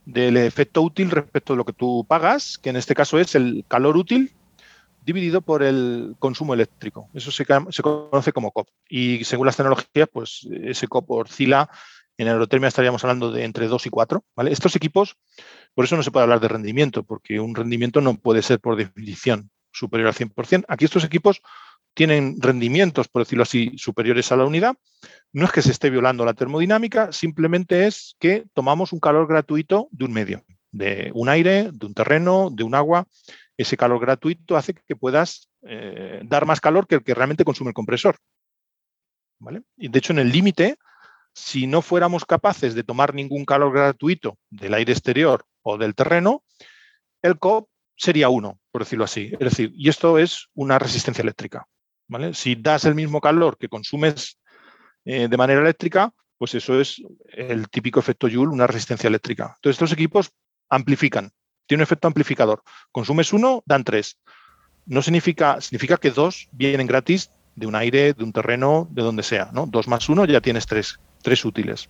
[0.05, 3.63] del efecto útil respecto a lo que tú pagas, que en este caso es el
[3.67, 4.33] calor útil
[5.01, 7.09] dividido por el consumo eléctrico.
[7.13, 8.69] Eso se, conoce como COP.
[8.87, 11.69] Y según las tecnologías, pues ese COP oscila,
[12.17, 14.23] en aerotermia estaríamos hablando de entre 2 y 4.
[14.35, 14.51] ¿vale?
[14.51, 15.17] Estos equipos,
[15.73, 18.75] por eso no se puede hablar de rendimiento, porque un rendimiento no puede ser por
[18.75, 20.65] definición superior al 100%.
[20.67, 21.41] Aquí estos equipos
[21.93, 24.75] tienen rendimientos, por decirlo así, superiores a la unidad.
[25.33, 29.87] No es que se esté violando la termodinámica, simplemente es que tomamos un calor gratuito
[29.91, 33.07] de un medio, de un aire, de un terreno, de un agua
[33.61, 37.69] ese calor gratuito hace que puedas eh, dar más calor que el que realmente consume
[37.69, 38.17] el compresor.
[39.39, 39.63] ¿Vale?
[39.77, 40.77] Y de hecho, en el límite,
[41.33, 46.43] si no fuéramos capaces de tomar ningún calor gratuito del aire exterior o del terreno,
[47.21, 49.31] el COP sería uno, por decirlo así.
[49.33, 51.67] Es decir, y esto es una resistencia eléctrica.
[52.07, 52.33] ¿vale?
[52.33, 54.37] Si das el mismo calor que consumes
[55.05, 59.53] eh, de manera eléctrica, pues eso es el típico efecto Joule, una resistencia eléctrica.
[59.55, 60.31] Entonces, estos equipos
[60.69, 61.31] amplifican,
[61.71, 62.63] tiene un efecto amplificador.
[62.91, 64.17] Consumes uno, dan tres.
[64.85, 69.23] No significa, significa que dos vienen gratis de un aire, de un terreno, de donde
[69.23, 69.67] sea, ¿no?
[69.67, 71.87] Dos más uno ya tienes tres, tres útiles.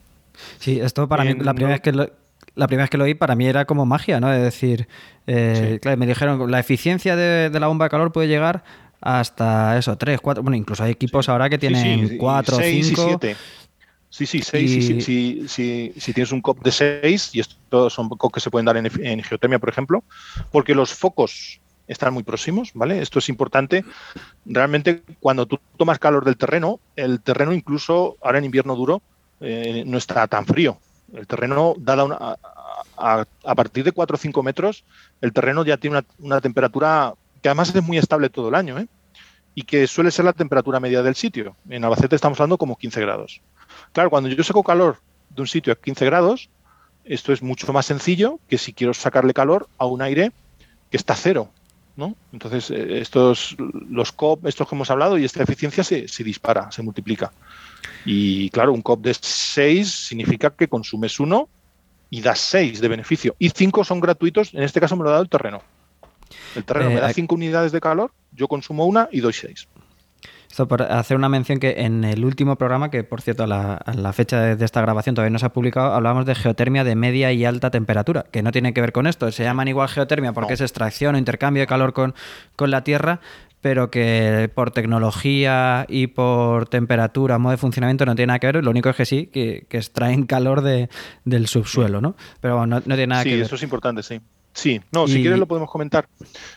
[0.60, 2.12] Sí, esto para mí, la primera vez que lo,
[2.54, 4.32] la primera vez que lo oí para mí era como magia, ¿no?
[4.32, 4.88] Es decir,
[5.26, 8.63] eh, claro, me dijeron la eficiencia de, la bomba de calor puede llegar
[9.02, 13.20] hasta eso, tres, cuatro, bueno, incluso hay equipos ahora que tienen cuatro, cinco.
[14.12, 14.86] Sí, sí, seis.
[15.47, 18.91] Si, tienes un COP de seis, y estos son COP que se pueden dar en,
[19.04, 20.04] en, geotermia, por ejemplo,
[20.52, 23.02] porque los focos están muy próximos, ¿vale?
[23.02, 23.86] Esto es importante.
[24.45, 29.02] Realmente, cuando tú tomas calor del terreno, el terreno incluso ahora en invierno duro
[29.39, 30.78] eh, no está tan frío.
[31.13, 32.38] El terreno, dada una,
[32.97, 34.84] a, partir de 4 o 5 metros,
[35.21, 38.88] el terreno ya tiene una, temperatura que además es muy estable todo el año, ¿eh?
[39.56, 41.56] y que suele ser la temperatura media del sitio.
[41.69, 43.41] En Albacete estamos hablando como 15 grados.
[43.94, 44.98] Claro, cuando yo saco calor
[45.30, 46.50] de un sitio a 15 grados,
[47.04, 50.32] esto es mucho más sencillo que si quiero sacarle calor a un aire
[50.90, 51.50] que está cero.
[51.96, 52.16] ¿no?
[52.32, 53.56] Entonces, eh, estos,
[53.90, 57.32] los COP, estos que hemos hablado, y esta eficiencia se, se dispara, se multiplica.
[58.06, 61.50] Y claro, un COP de 6 significa que consumes uno
[62.10, 63.36] y das 6 de beneficio.
[63.40, 65.62] Y 5 son gratuitos, en este caso me lo ha dado el terreno.
[66.56, 69.68] El terreno me da 5 eh, unidades de calor, yo consumo una y doy 6.
[70.52, 74.14] Esto por hacer una mención que en el último programa, que por cierto a la,
[74.14, 77.46] fecha de, esta grabación todavía no se ha publicado, hablábamos de geotermia de media y
[77.46, 79.32] alta temperatura, que no tiene que ver con esto.
[79.32, 82.16] Se llaman igual geotermia porque es extracción o intercambio de calor con,
[82.58, 83.22] con la Tierra,
[83.62, 88.62] pero que por tecnología y por temperatura, modo de funcionamiento no tiene nada que ver.
[88.62, 90.90] Lo único es que sí, que, extraen calor de,
[91.24, 92.18] del subsuelo, ¿no?
[92.42, 93.40] Pero no, no tiene nada que ver.
[93.40, 94.20] Sí, eso es importante, sí.
[94.54, 96.08] Sí, no, si quieres lo podemos comentar,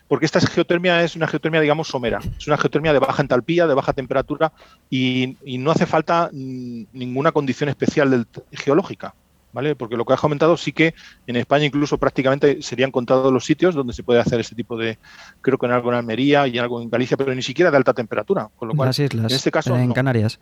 [0.09, 3.75] porque esta geotermia es una geotermia, digamos, somera, es una geotermia de baja entalpía, de
[3.75, 4.53] baja temperatura
[4.91, 9.15] y, no hace falta ninguna condición especial geológica.
[9.53, 9.77] ¿vale?
[9.77, 10.95] Porque lo que has comentado sí que
[11.29, 14.99] en España incluso prácticamente serían contados los sitios donde se puede hacer este tipo de,
[15.41, 17.77] creo que en algo en Almería y en algo en Galicia, pero ni siquiera de
[17.77, 18.51] alta temperatura.
[18.57, 20.41] Con lo cual, en este caso, en Canarias.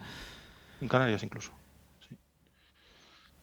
[0.81, 1.53] En Canarias incluso.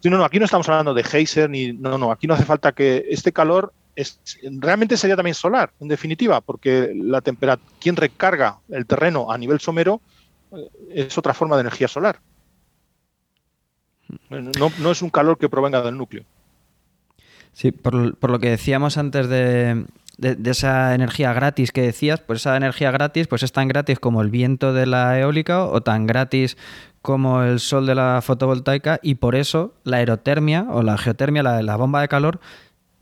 [0.02, 0.10] Sí.
[0.10, 2.72] no, no, aquí no estamos hablando de geyser ni no, no, aquí no hace falta
[2.72, 4.20] que este calor es,
[4.60, 9.60] realmente sería también solar, en definitiva, porque la temperatura, quien recarga el terreno a nivel
[9.60, 10.02] somero
[10.52, 12.20] eh, es otra forma de energía solar.
[14.30, 16.24] No, es un calor que provenga del núcleo.
[17.54, 19.86] Sí, por, lo que decíamos antes de,
[20.46, 24.30] esa energía gratis que decías, pues esa energía gratis pues es tan gratis como el
[24.30, 26.58] viento de la eólica o tan gratis
[27.02, 31.76] como el sol de la fotovoltaica y por eso la aerotermia o la geotermia, la,
[31.76, 32.40] bomba de calor,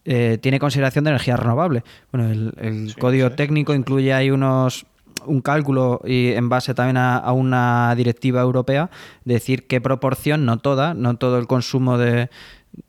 [0.10, 1.84] eh, tiene consideración de energía renovable.
[2.14, 4.86] Bueno, el, código técnico incluye ahí unos
[5.26, 8.90] un cálculo y en base también a, una directiva europea,
[9.26, 12.30] decir qué proporción, no toda, no todo el consumo de,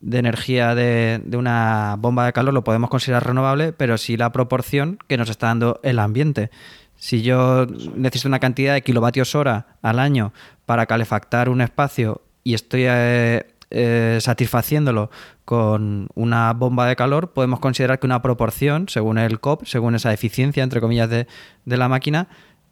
[0.09, 5.17] energía de, una bomba de calor lo podemos considerar renovable, pero sí la proporción que
[5.17, 6.51] nos está dando el ambiente.
[6.95, 10.31] Si yo necesito una cantidad de kilovatios hora al año
[10.65, 15.11] para calefactar un espacio y estoy eh, eh, satisfaciéndolo
[15.45, 20.13] con una bomba de calor, podemos considerar que una proporción, según el COP, según esa
[20.13, 21.27] eficiencia, entre comillas, de,
[21.65, 22.27] la máquina,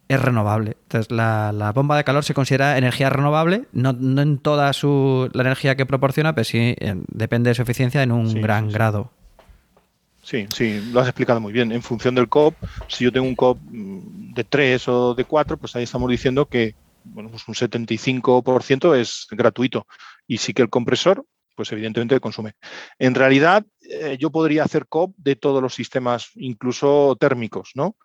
[0.08, 0.78] es renovable.
[0.84, 5.76] Entonces, la, bomba de calor se considera energía renovable, no, en toda su, la energía
[5.76, 6.76] que proporciona, pero sí
[7.08, 9.12] depende de su eficiencia en un gran grado.
[10.24, 11.72] Sí, sí, lo has explicado muy bien.
[11.72, 12.54] En función del COP,
[12.88, 16.46] si yo tengo un COP mm, de 3 o de 4, pues ahí estamos diciendo
[16.48, 16.76] que
[17.14, 19.88] bueno, pues un 75% es gratuito
[20.28, 22.54] y sí que el compresor, pues evidentemente consume.
[23.00, 27.96] En realidad, eh, yo podría hacer COP de todos los sistemas, incluso térmicos, ¿no?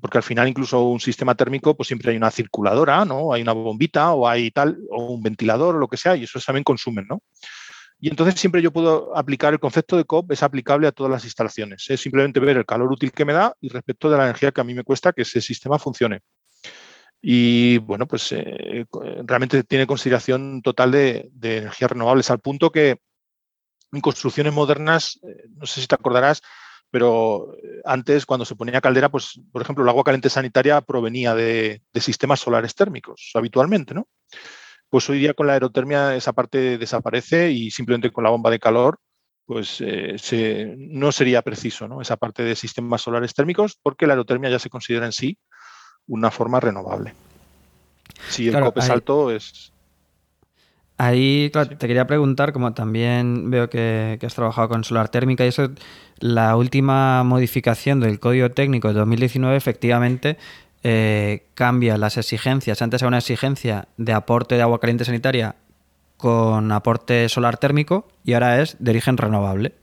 [0.00, 3.32] Porque al final, incluso un sistema térmico, pues siempre hay una circuladora, ¿no?
[3.32, 6.38] Hay una bombita o hay tal, o un ventilador o lo que sea, y eso
[6.40, 7.22] también consumen, ¿no?
[7.98, 11.24] Y entonces siempre yo puedo aplicar el concepto de COP, es aplicable a todas las
[11.24, 11.88] instalaciones.
[11.88, 14.60] Es simplemente ver el calor útil que me da y respecto de la energía que
[14.60, 16.20] a mí me cuesta que ese sistema funcione.
[17.24, 18.84] Y bueno, pues eh,
[19.24, 22.98] realmente tiene consideración total de, energías renovables, al punto que
[23.92, 26.42] en construcciones modernas, eh, no sé si te acordarás,
[26.90, 31.32] pero eh, antes cuando se ponía caldera, pues por ejemplo el agua caliente sanitaria provenía
[31.36, 34.08] de, sistemas solares térmicos habitualmente, ¿no?
[34.88, 38.58] Pues hoy día con la aerotermia esa parte desaparece y simplemente con la bomba de
[38.58, 38.98] calor
[39.46, 39.82] pues
[40.76, 42.00] no sería preciso ¿no?
[42.00, 45.38] esa parte de sistemas solares térmicos porque la aerotermia ya se considera en sí
[46.08, 47.14] una forma renovable.
[48.28, 49.72] Si el COP es alto, es.
[50.98, 55.48] Ahí, claro, te quería preguntar, como también veo que, has trabajado con solar térmica y
[55.48, 55.70] eso,
[56.20, 60.36] la última modificación del código técnico de 2019 efectivamente
[60.84, 62.82] eh, cambia las exigencias.
[62.82, 65.56] Antes era una exigencia de aporte de agua caliente sanitaria
[66.18, 69.74] con aporte solar térmico y ahora es de origen renovable.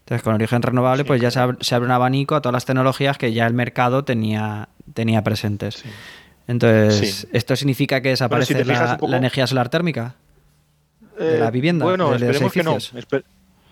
[0.00, 3.32] Entonces, con origen renovable, pues ya se abre, un abanico a todas las tecnologías que
[3.32, 5.84] ya el mercado tenía, tenía presentes.
[6.48, 10.14] Entonces, ¿esto significa que desaparece la, energía solar térmica?
[11.18, 11.84] de la eh, vivienda.
[11.84, 12.78] Bueno, esperemos que no.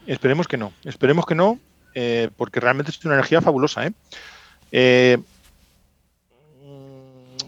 [0.06, 0.72] esperemos que no.
[0.84, 1.58] Esperemos que no,
[1.94, 3.90] eh, porque realmente es una energía fabulosa.
[4.72, 5.18] ¿eh?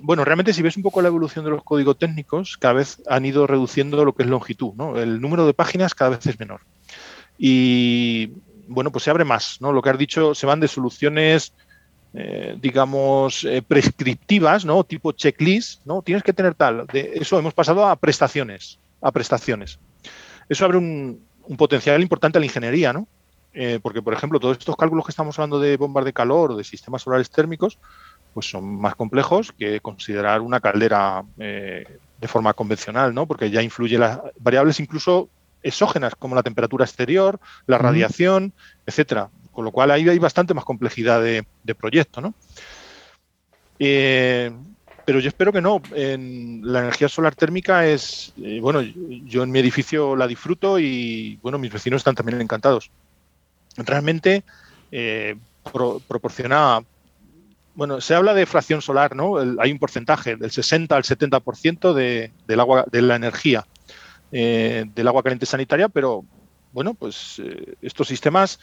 [0.02, 3.24] bueno, realmente si ves un poco la evolución de los códigos técnicos, cada vez han
[3.24, 4.74] ido reduciendo lo que es longitud.
[4.74, 4.98] ¿no?
[4.98, 6.60] El número de páginas cada vez es menor.
[7.38, 8.32] Y
[8.68, 9.72] bueno, pues se abre más, ¿no?
[9.72, 11.52] Lo que has dicho, se van de soluciones,
[12.18, 14.82] eh, digamos, eh, prescriptivas, ¿no?
[14.84, 16.00] Tipo checklist, ¿no?
[16.00, 16.86] Tienes que tener tal.
[16.86, 19.78] De eso hemos pasado a prestaciones, a prestaciones.
[20.48, 21.20] Eso abre un,
[21.58, 23.06] potencial importante a la ingeniería, ¿no?
[23.52, 26.56] Eh, porque, por ejemplo, todos estos cálculos que estamos hablando de bombas de calor o
[26.56, 27.78] de sistemas solares térmicos,
[28.32, 33.26] pues son más complejos que considerar una caldera de forma convencional, ¿no?
[33.26, 35.28] Porque ya influye las variables incluso
[35.62, 38.54] exógenas como la temperatura exterior, la radiación,
[38.86, 39.28] etcétera.
[39.56, 42.34] Con lo cual ahí hay bastante más complejidad de, proyecto, ¿no?
[43.78, 44.52] Eh,
[45.06, 45.80] pero yo espero que no.
[45.92, 51.56] La energía solar térmica es, eh, bueno, yo en mi edificio la disfruto y, bueno,
[51.56, 52.90] mis vecinos están también encantados.
[53.78, 54.44] Realmente
[54.92, 55.36] eh,
[56.06, 56.84] proporciona,
[57.74, 59.38] bueno, se habla de fracción solar, ¿no?
[59.58, 63.66] hay un porcentaje del 60 al 70% de, del agua, de la energía
[64.30, 66.26] del agua caliente sanitaria, pero
[66.72, 67.40] bueno, pues
[67.80, 68.58] estos sistemas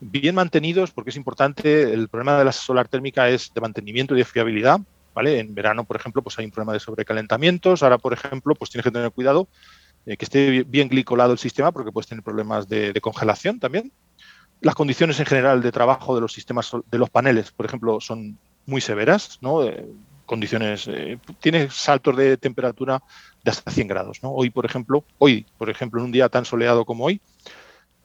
[0.00, 4.18] bien mantenidos, porque es importante, el problema de la solar térmica es de mantenimiento y
[4.18, 4.80] de fiabilidad,
[5.14, 5.38] ¿vale?
[5.38, 8.84] En verano, por ejemplo, pues hay un problema de sobrecalentamientos, ahora, por ejemplo, pues tienes
[8.84, 9.48] que tener cuidado
[10.06, 13.92] eh, que esté bien glicolado el sistema, porque puedes tener problemas de, congelación también.
[14.60, 18.38] Las condiciones en general de trabajo de los sistemas, de los paneles, por ejemplo, son
[18.66, 19.60] muy severas, ¿no?
[20.26, 20.88] condiciones,
[21.40, 23.02] tiene saltos de temperatura
[23.42, 24.22] de hasta 100 grados.
[24.22, 24.30] ¿no?
[24.30, 27.20] Hoy, por ejemplo, hoy, por ejemplo, en un día tan soleado como hoy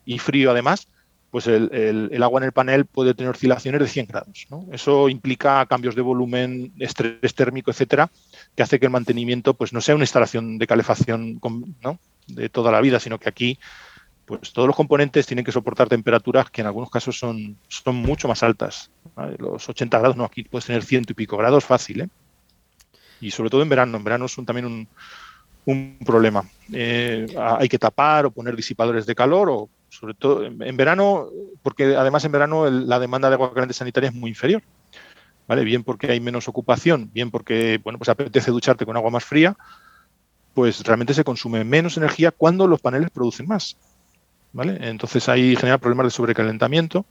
[0.06, 0.88] y frío además,
[1.32, 4.48] pues el, agua en el panel puede tener oscilaciones de 100 grados.
[4.50, 4.66] ¿no?
[4.72, 8.10] Eso implica cambios de volumen, estrés térmico, etcétera,
[8.56, 11.40] que hace que el mantenimiento pues, no sea una instalación de calefacción
[11.82, 12.00] ¿no?
[12.28, 13.60] de toda la vida, sino que aquí
[14.26, 18.28] pues, todos los componentes tienen que soportar temperaturas que en algunos casos son, son mucho
[18.28, 18.90] más altas.
[19.38, 22.02] Los 80 grados, no, aquí puedes tener ciento y pico grados fácil.
[22.02, 22.10] ¿eh?
[23.22, 23.98] Y sobre todo en verano.
[23.98, 24.88] En verano es también un,
[25.66, 26.44] un problema.
[26.74, 31.28] Eh, hay que tapar o poner disipadores de calor o sobre todo en, verano,
[31.62, 34.62] porque además en verano la demanda de agua caliente sanitaria es muy inferior.
[35.48, 35.64] ¿Vale?
[35.64, 39.58] Bien porque hay menos ocupación, bien porque bueno, pues apetece ducharte con agua más fría,
[40.54, 43.76] pues realmente se consume menos energía cuando los paneles producen más.
[44.54, 44.78] ¿Vale?
[44.82, 47.06] Entonces ahí genera problemas de sobrecalentamiento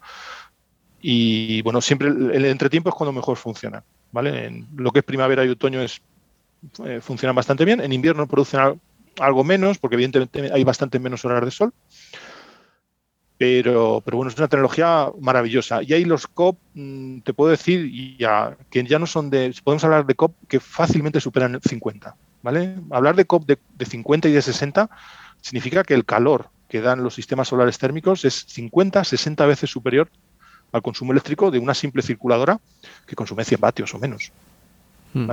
[1.01, 3.83] y bueno, siempre el, entretiempo es cuando mejor funciona.
[4.13, 4.47] ¿vale?
[4.47, 6.01] En lo que es primavera y otoño es
[6.85, 7.81] eh, funcionan bastante bien.
[7.81, 8.81] En invierno producen
[9.21, 11.73] algo menos, porque evidentemente hay bastante menos horas de sol.
[13.39, 15.83] Pero, pero bueno, es una tecnología maravillosa.
[15.83, 19.55] Y ahí los COP, mm, te puedo decir, ya, que ya no son de.
[19.63, 22.17] Podemos hablar de COP que fácilmente superan 50.
[22.43, 22.75] ¿vale?
[22.91, 24.91] Hablar de COP de, de 50 y de 60
[25.41, 30.11] significa que el calor que dan los sistemas solares térmicos es 50, 60 veces superior
[30.73, 32.61] al consumo eléctrico de una simple circuladora
[33.07, 34.33] que consume 100 vatios o menos.
[35.15, 35.31] Hmm.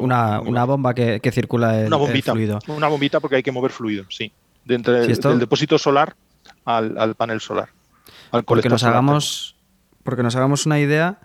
[0.00, 2.58] una, bomba que, circula el, una fluido.
[2.66, 4.32] Una bombita porque hay que mover fluido, sí.
[4.64, 6.14] De entre del depósito solar
[6.64, 7.70] al, panel solar.
[8.46, 9.56] porque, nos hagamos,
[10.02, 11.18] porque nos hagamos una idea,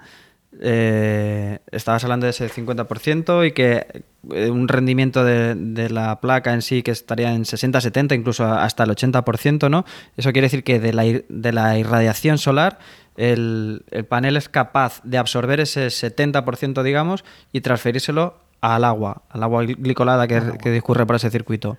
[0.59, 6.61] eh, estabas hablando de ese 50% y que eh, un rendimiento de, la placa en
[6.61, 9.85] sí que estaría en 60, 70, incluso hasta el 80%, ¿no?
[10.15, 12.79] Eso quiere decir que de la, de la irradiación solar
[13.17, 19.63] el, panel es capaz de absorber ese 70%, digamos, y transferírselo al agua, al agua
[19.63, 21.77] glicolada que, que discurre por ese circuito.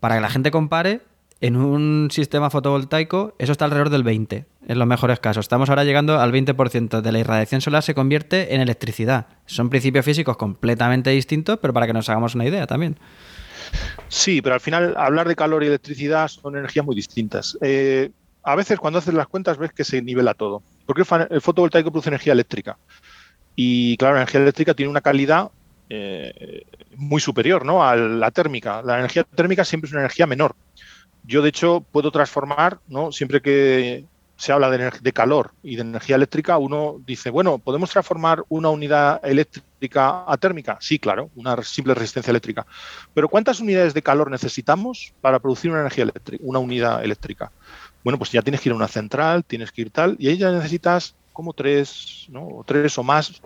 [0.00, 1.02] Para que la gente compare,
[1.40, 5.44] en un sistema fotovoltaico eso está alrededor del 20, en los mejores casos.
[5.44, 9.26] Estamos ahora llegando al 20% de la irradiación solar se convierte en electricidad.
[9.46, 12.98] Son principios físicos completamente distintos, pero para que nos hagamos una idea también.
[14.08, 17.56] Sí, pero al final hablar de calor y electricidad son energías muy distintas.
[17.60, 18.10] Eh,
[18.42, 20.62] a veces cuando haces las cuentas ves que se nivela todo.
[20.86, 22.76] Porque el, fotovoltaico produce energía eléctrica.
[23.54, 25.50] Y claro, la energía eléctrica tiene una calidad
[25.88, 26.64] eh,
[26.96, 27.84] muy superior ¿no?
[27.84, 28.82] a la térmica.
[28.82, 30.54] La energía térmica siempre es una energía menor.
[31.24, 33.12] Yo, de hecho, puedo transformar, ¿no?
[33.12, 34.04] siempre que
[34.36, 38.70] se habla de, de, calor y de energía eléctrica, uno dice, bueno, ¿podemos transformar una
[38.70, 40.78] unidad eléctrica a térmica?
[40.80, 42.66] Sí, claro, una simple resistencia eléctrica.
[43.12, 47.52] Pero ¿cuántas unidades de calor necesitamos para producir una energía eléctrica, una unidad eléctrica?
[48.02, 50.38] bueno, pues ya tienes que ir a una central, tienes que ir tal, y ahí
[50.38, 52.46] ya necesitas como tres, ¿no?
[52.46, 53.40] O tres o más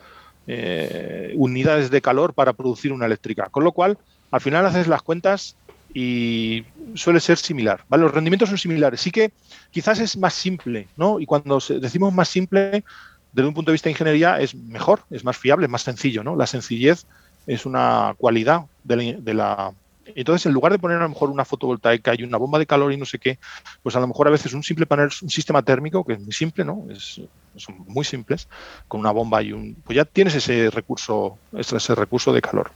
[1.35, 3.49] unidades de calor para producir una eléctrica.
[3.51, 3.99] Con lo cual,
[4.31, 5.57] al final haces las cuentas
[5.95, 6.65] y
[6.95, 7.85] suele ser similar.
[7.89, 9.01] Los rendimientos son similares.
[9.01, 9.33] Sí que
[9.71, 11.21] quizás es más simple, ¿no?
[11.21, 12.85] Y cuando decimos más simple,
[13.33, 16.23] desde un punto de vista de ingeniería, es mejor, es más fiable, es más sencillo,
[16.23, 16.37] ¿no?
[16.37, 17.07] La sencillez
[17.47, 19.73] es una cualidad de la,
[20.07, 22.93] entonces, en lugar de poner a lo mejor una fotovoltaica y una bomba de calor
[22.93, 23.39] y no sé qué,
[23.83, 26.33] pues a lo mejor a veces un simple panel, un sistema térmico, que es muy
[26.33, 26.87] simple, ¿no?
[27.57, 28.49] Son muy simples,
[28.89, 29.75] con una bomba y un.
[29.85, 32.71] Pues ya tienes ese recurso, ese recurso de calor.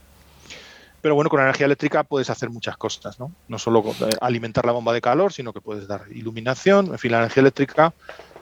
[1.01, 3.31] Pero bueno, con la energía eléctrica puedes hacer muchas cosas, ¿no?
[3.47, 7.11] No solo eh, alimentar la bomba de calor, sino que puedes dar iluminación, en fin,
[7.11, 7.93] la energía eléctrica,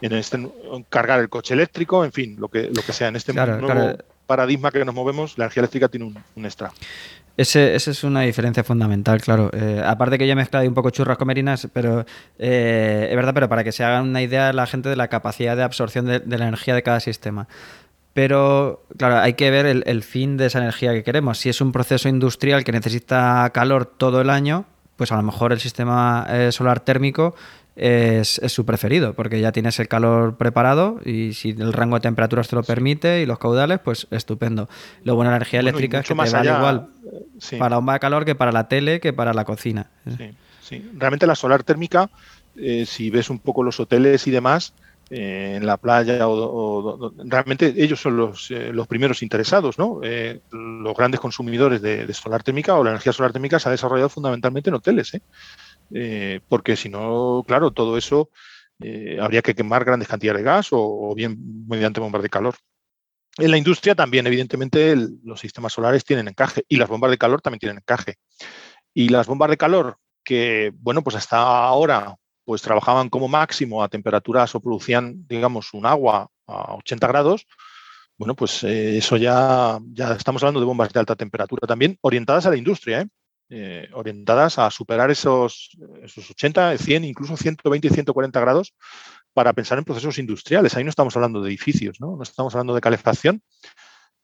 [0.02, 0.48] en este,
[0.90, 3.08] cargar el coche eléctrico, en fin, lo que, lo que sea.
[3.10, 6.06] En este nuevo paradigma que nos movemos, la energía eléctrica tiene
[6.36, 6.72] un, extra.
[7.38, 9.50] Ese, esa es una diferencia fundamental, claro.
[9.54, 12.06] Eh, aparte que yo he mezclado un poco churras con merinas, pero
[12.38, 15.56] eh, es verdad, pero para que se hagan una idea la gente de la capacidad
[15.56, 17.48] de absorción de la energía de cada sistema.
[18.18, 21.38] Pero, claro, hay que ver el, fin de esa energía que queremos.
[21.38, 24.66] Si es un proceso industrial que necesita calor todo el año,
[24.96, 27.36] pues a lo mejor el sistema eh, solar térmico
[27.76, 32.48] es, su preferido, porque ya tienes el calor preparado y si el rango de temperaturas
[32.48, 34.68] te lo permite y los caudales, pues estupendo.
[35.04, 36.88] Lo bueno de la energía eléctrica es que te vale igual
[37.60, 39.92] para la bomba de calor que para la tele, que para la cocina.
[40.18, 40.92] Sí, sí.
[40.96, 42.10] Realmente la solar térmica,
[42.56, 47.74] eh, si ves un poco los hoteles y demás, eh, en la playa o, realmente
[47.78, 50.02] ellos son los, eh, los primeros interesados, ¿no?
[50.04, 54.10] Eh, los grandes consumidores de, solar térmica o la energía solar térmica se ha desarrollado
[54.10, 55.18] fundamentalmente en hoteles,
[56.50, 58.30] porque si no, claro, todo eso
[59.22, 61.38] habría que quemar grandes cantidades de gas o, bien
[61.68, 62.56] mediante bombas de calor.
[63.38, 67.42] En la industria también, evidentemente, los sistemas solares tienen encaje y las bombas de calor
[67.42, 68.16] también tienen encaje.
[68.94, 72.18] Y las bombas de calor que, bueno, pues hasta ahora
[72.48, 77.46] pues trabajaban como máximo a temperaturas o producían, digamos, un agua a 80 grados,
[78.18, 82.46] bueno, pues eh, eso ya, ya estamos hablando de bombas de alta temperatura también, orientadas
[82.46, 83.08] a la industria, ¿eh?
[83.50, 85.72] Eh, orientadas a superar esos,
[86.02, 88.74] esos 80, 100, incluso 120 y 140 grados
[89.34, 90.74] para pensar en procesos industriales.
[90.78, 92.16] Ahí no estamos hablando de edificios, ¿no?
[92.16, 93.42] No estamos hablando de calefacción,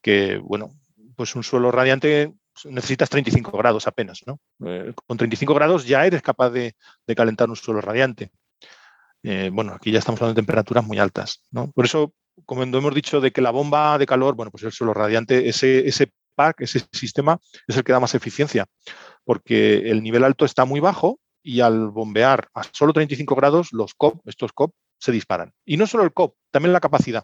[0.02, 0.70] que, bueno,
[1.18, 2.34] pues un suelo radiante
[2.66, 4.40] necesitas 35 grados apenas, ¿no?
[4.66, 6.76] Eh, con 35 grados ya eres capaz de,
[7.16, 8.32] calentar un suelo radiante.
[9.24, 11.72] Eh, bueno, aquí ya estamos hablando de temperaturas muy altas, ¿no?
[11.72, 12.14] Por eso,
[12.46, 15.88] como hemos dicho, de que la bomba de calor, bueno, pues el suelo radiante, ese,
[15.88, 18.66] ese pack, ese sistema, es el que da más eficiencia,
[19.24, 23.94] porque el nivel alto está muy bajo y al bombear a solo 35 grados, los
[23.94, 25.54] COP, estos COP, se disparan.
[25.66, 27.24] Y no solo el COP, también la capacidad.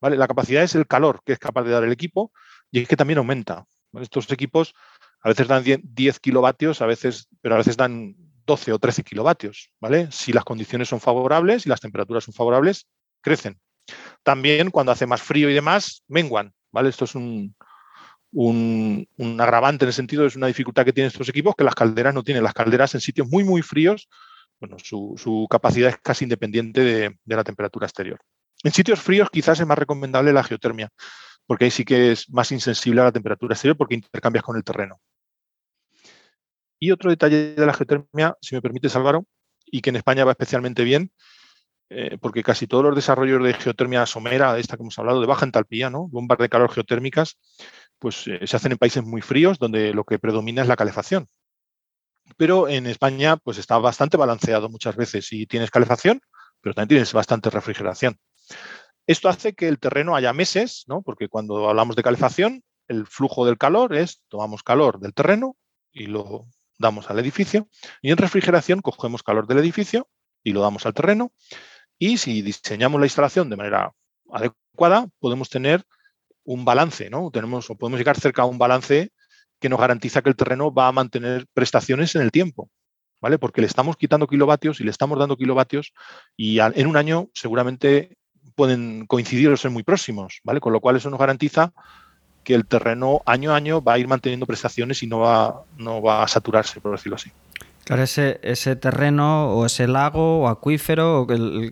[0.00, 0.16] ¿vale?
[0.16, 2.32] La capacidad es el calor que es capaz de dar el equipo
[2.70, 3.64] y es que también aumenta.
[3.94, 4.74] Estos equipos
[5.22, 8.14] a veces dan 10 kilovatios, a veces, pero a veces dan
[8.46, 10.08] 12 o 13 kilovatios, ¿vale?
[10.10, 12.86] Si las condiciones son favorables y las temperaturas son favorables,
[13.20, 13.58] crecen.
[14.22, 16.88] También cuando hace más frío y demás, menguan, ¿vale?
[16.88, 17.54] Esto es un,
[18.32, 19.06] un,
[19.40, 22.22] agravante en el sentido, es una dificultad que tienen estos equipos que las calderas no
[22.22, 22.42] tienen.
[22.42, 24.08] Las calderas en sitios muy, muy fríos,
[24.60, 28.18] bueno, su, capacidad es casi independiente de, de la temperatura exterior.
[28.64, 30.90] En sitios fríos quizás es más recomendable la geotermia,
[31.48, 34.62] porque ahí sí que es más insensible a la temperatura exterior porque intercambias con el
[34.62, 35.00] terreno.
[36.78, 39.24] Y otro detalle de la geotermia, si me permite, Álvaro,
[39.64, 41.10] y que en España va especialmente bien,
[41.88, 45.46] eh, porque casi todos los desarrollos de geotermia somera, esta que hemos hablado, de baja
[45.46, 46.06] entalpía, ¿no?
[46.06, 47.38] bombas de calor geotérmicas,
[47.98, 51.28] pues eh, se hacen en países muy fríos donde lo que predomina es la calefacción.
[52.36, 56.20] Pero en España pues está bastante balanceado muchas veces y tienes calefacción,
[56.60, 58.18] pero también tienes bastante refrigeración.
[59.08, 61.00] Esto hace que el terreno haya meses, ¿no?
[61.00, 65.56] porque cuando hablamos de calefacción, el flujo del calor es, tomamos calor del terreno
[65.90, 66.46] y lo
[66.78, 67.68] damos al edificio,
[68.02, 70.10] y en refrigeración cogemos calor del edificio
[70.44, 71.32] y lo damos al terreno,
[71.98, 73.92] y si diseñamos la instalación de manera
[74.30, 75.84] adecuada, podemos tener
[76.44, 77.30] un balance, ¿no?
[77.30, 79.10] Tenemos, o podemos llegar cerca a un balance
[79.58, 82.70] que nos garantiza que el terreno va a mantener prestaciones en el tiempo,
[83.22, 83.38] ¿vale?
[83.38, 85.94] Porque le estamos quitando kilovatios y le estamos dando kilovatios
[86.36, 88.17] y en un año seguramente
[88.58, 90.58] pueden coincidir o ser muy próximos, ¿vale?
[90.58, 91.70] Con lo cual eso nos garantiza
[92.42, 96.02] que el terreno año a año va a ir manteniendo prestaciones y no va, no
[96.02, 97.30] va a saturarse, por decirlo así.
[97.84, 101.26] Claro, ese, ese terreno o ese lago o acuífero o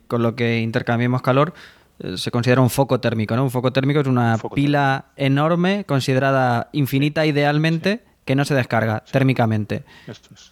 [0.07, 1.55] con lo que intercambiamos calor
[1.99, 3.43] eh, se considera un foco térmico, ¿no?
[3.43, 9.83] Un foco térmico es una pila enorme considerada infinita idealmente que no se descarga térmicamente.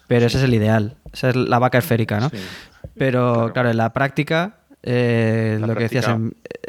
[0.07, 2.29] Pero ese es el ideal, esa es la vaca esférica, ¿no?
[2.97, 4.57] Pero claro, en la práctica
[4.87, 6.07] eh, lo que decías,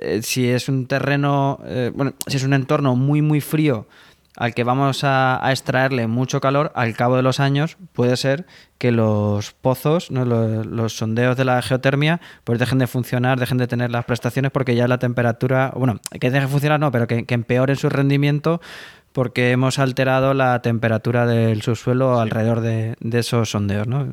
[0.01, 3.87] eh, si es un terreno, eh, bueno, si es un entorno muy, muy frío
[4.37, 8.45] al que vamos a, extraerle mucho calor, al cabo de los años puede ser
[8.77, 13.91] que los pozos, los, sondeos de la geotermia, pues dejen de funcionar, dejen de tener
[13.91, 17.35] las prestaciones porque ya la temperatura, bueno, que deje de funcionar no, pero que, que
[17.35, 18.61] empeoren su rendimiento
[19.17, 24.13] porque hemos alterado la temperatura del subsuelo alrededor de, esos sondeos, ¿no?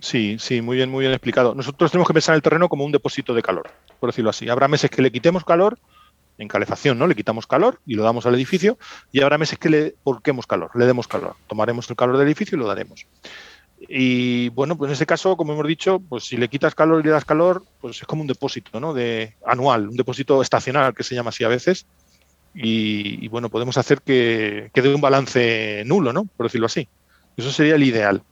[0.00, 1.54] Sí, sí, muy bien, muy bien explicado.
[1.54, 4.48] Nosotros tenemos que pensar en el terreno como un depósito de calor, por decirlo así.
[4.48, 5.78] Habrá meses que le quitemos calor
[6.38, 7.06] en calefacción, ¿no?
[7.06, 8.78] Le quitamos calor y lo damos al edificio
[9.10, 11.36] y habrá meses que le porquemos calor, le demos calor.
[11.46, 13.06] Tomaremos el calor del edificio y lo daremos.
[13.78, 17.04] Y bueno, pues en ese caso, como hemos dicho, pues si le quitas calor y
[17.04, 18.94] le das calor, pues es como un depósito, ¿no?
[18.94, 21.86] De anual, un depósito estacional que se llama así a veces.
[22.58, 26.24] Y, bueno, podemos hacer que quede un balance nulo, ¿no?
[26.24, 26.88] Por decirlo así.
[27.36, 28.22] Eso sería el ideal.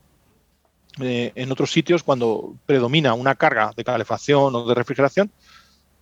[1.01, 5.31] Eh, en otros sitios, cuando predomina una carga de calefacción o de refrigeración,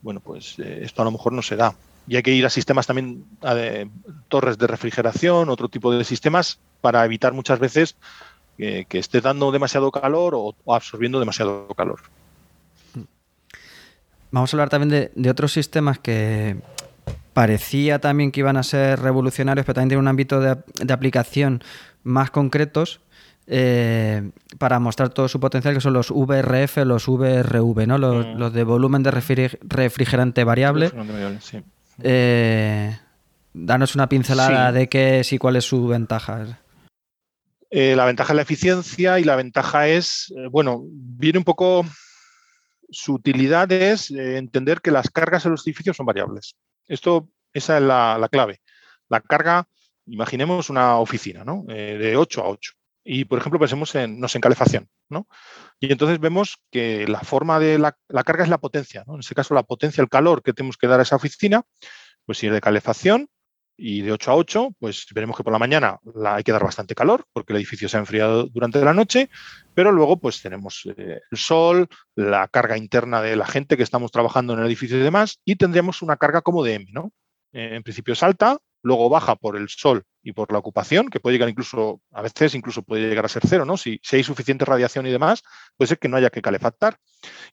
[0.03, 1.75] bueno, pues eh, esto a lo mejor no se da
[2.07, 3.55] y hay que ir a sistemas también, a
[4.29, 7.97] torres de refrigeración, otro tipo de sistemas, para evitar muchas veces
[8.57, 12.01] que esté dando demasiado calor o, absorbiendo demasiado calor.
[14.33, 16.57] Vamos a hablar también de, otros sistemas que
[17.35, 20.57] parecía también que iban a ser revolucionarios, pero también tienen un ámbito de,
[20.93, 21.63] aplicación
[22.03, 23.01] más concretos.
[23.47, 27.99] Eh, para mostrar todo su potencial, que son los VRF, los VRV, ¿no?
[27.99, 28.39] Los, mm.
[28.39, 30.91] los de volumen de refrigerante variable.
[31.41, 31.63] Sí.
[32.03, 32.97] Eh,
[33.53, 36.61] danos una pincelada de qué es y cuál es su ventaja.
[37.71, 41.87] Eh, la ventaja es la eficiencia y la ventaja es, eh, bueno, viene un poco,
[42.91, 46.55] su utilidad es entender que las cargas en los edificios son variables.
[46.87, 48.61] Esto, esa es la, clave.
[49.09, 49.67] La carga,
[50.07, 51.65] imaginemos una oficina, ¿no?
[51.67, 52.73] de 8 a 8.
[53.05, 55.27] Y, por ejemplo, pensemos en, no en calefacción, ¿no?
[55.81, 59.15] Y entonces vemos que la forma de la, carga es la potencia, ¿no?
[59.15, 61.63] En este caso, la potencia, el calor que tenemos que dar a esa oficina,
[62.25, 63.29] pues si es de calefacción
[63.77, 66.63] y de 8 a 8, pues veremos que por la mañana la hay que dar
[66.63, 69.31] bastante calor porque el edificio se ha enfriado durante la noche,
[69.75, 74.13] pero luego pues tenemos eh, el sol, la carga interna de la gente que estamos
[74.13, 77.13] trabajando en el edificio y demás, y tendríamos una carga como de M, ¿no?
[77.53, 81.21] Eh, en principio es alta, luego baja por el sol y por la ocupación, que
[81.21, 83.77] puede llegar incluso, a veces incluso puede llegar a ser cero, ¿no?
[83.77, 85.43] Si, hay suficiente radiación y demás,
[85.77, 86.99] puede ser que no haya que calefactar.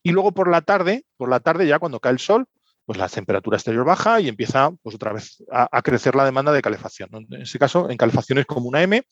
[0.04, 2.46] Y luego por la tarde, por la tarde ya cuando cae el sol,
[2.86, 6.62] pues la temperatura exterior baja y empieza pues otra vez a, crecer la demanda de
[6.62, 7.10] calefacción.
[7.14, 9.04] En ese caso, en calefacción es como una M.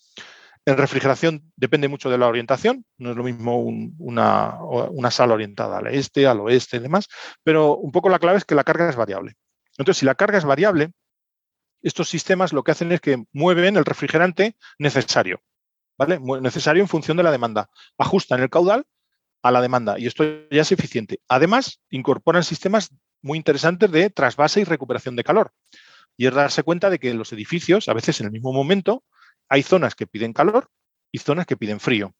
[0.65, 5.77] En refrigeración depende mucho de la orientación, no es lo mismo una, una, sala orientada
[5.77, 7.07] al este, al oeste y demás,
[7.43, 9.35] pero un poco la clave es que la carga es variable.
[9.77, 10.91] Entonces, si la carga es variable,
[11.87, 15.41] estos sistemas lo que hacen es que mueven el refrigerante necesario,
[15.97, 16.19] ¿vale?
[16.41, 17.69] Necesario en función de la demanda.
[17.97, 18.85] Ajustan el caudal
[19.41, 21.21] a la demanda y esto ya es eficiente.
[21.27, 22.89] Además, incorporan sistemas
[23.21, 25.51] muy interesantes de trasvase y recuperación de calor.
[26.17, 29.03] Y es darse cuenta de que los edificios, a veces en el mismo momento,
[29.49, 30.69] hay zonas que piden calor
[31.11, 32.13] y zonas que piden frío.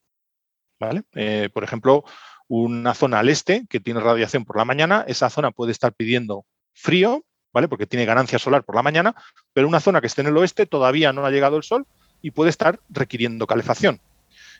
[0.79, 1.03] ¿vale?
[1.15, 2.03] Eh, por ejemplo,
[2.47, 6.45] una zona al este que tiene radiación por la mañana, esa zona puede estar pidiendo
[6.73, 7.25] frío
[7.57, 7.67] ¿vale?
[7.67, 9.15] Porque tiene ganancia solar por la mañana,
[9.51, 11.87] pero una zona que esté en el oeste todavía no ha llegado el sol
[12.21, 13.99] y puede estar requiriendo calefacción.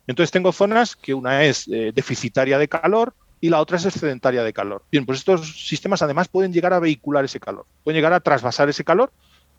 [0.07, 4.41] Entonces tengo zonas que una es eh, deficitaria de calor y la otra es excedentaria
[4.41, 4.83] de calor.
[4.91, 8.67] Bien, pues estos sistemas además pueden llegar a vehicular ese calor, pueden llegar a trasvasar
[8.67, 9.11] ese calor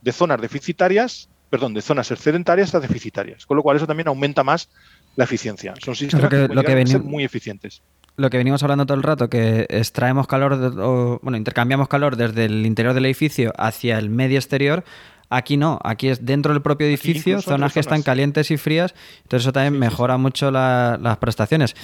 [0.02, 4.42] de zonas deficitarias, perdón, de zonas excedentarias a deficitarias, con lo cual eso también aumenta
[4.42, 4.68] más
[5.14, 5.74] la eficiencia.
[5.80, 7.82] Son sistemas que, pueden ser muy eficientes
[8.18, 12.44] lo que venimos hablando todo el rato, que extraemos calor, o, bueno, intercambiamos calor desde
[12.44, 14.84] el interior del edificio hacia el medio exterior,
[15.30, 19.44] Aquí no, aquí es dentro del propio edificio, zonas que están calientes y frías, entonces
[19.44, 21.74] eso también mejora mucho las prestaciones.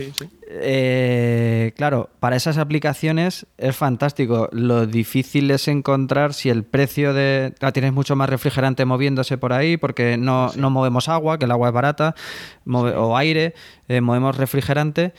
[0.48, 4.48] Eh, claro, para esas aplicaciones es fantástico.
[4.52, 7.52] Lo difícil es encontrar si el precio de...
[7.74, 11.74] tienes mucho más refrigerante moviéndose por ahí porque no, movemos agua, que el agua es
[11.74, 12.14] barata,
[12.66, 13.54] o aire,
[13.88, 15.12] eh, movemos refrigerante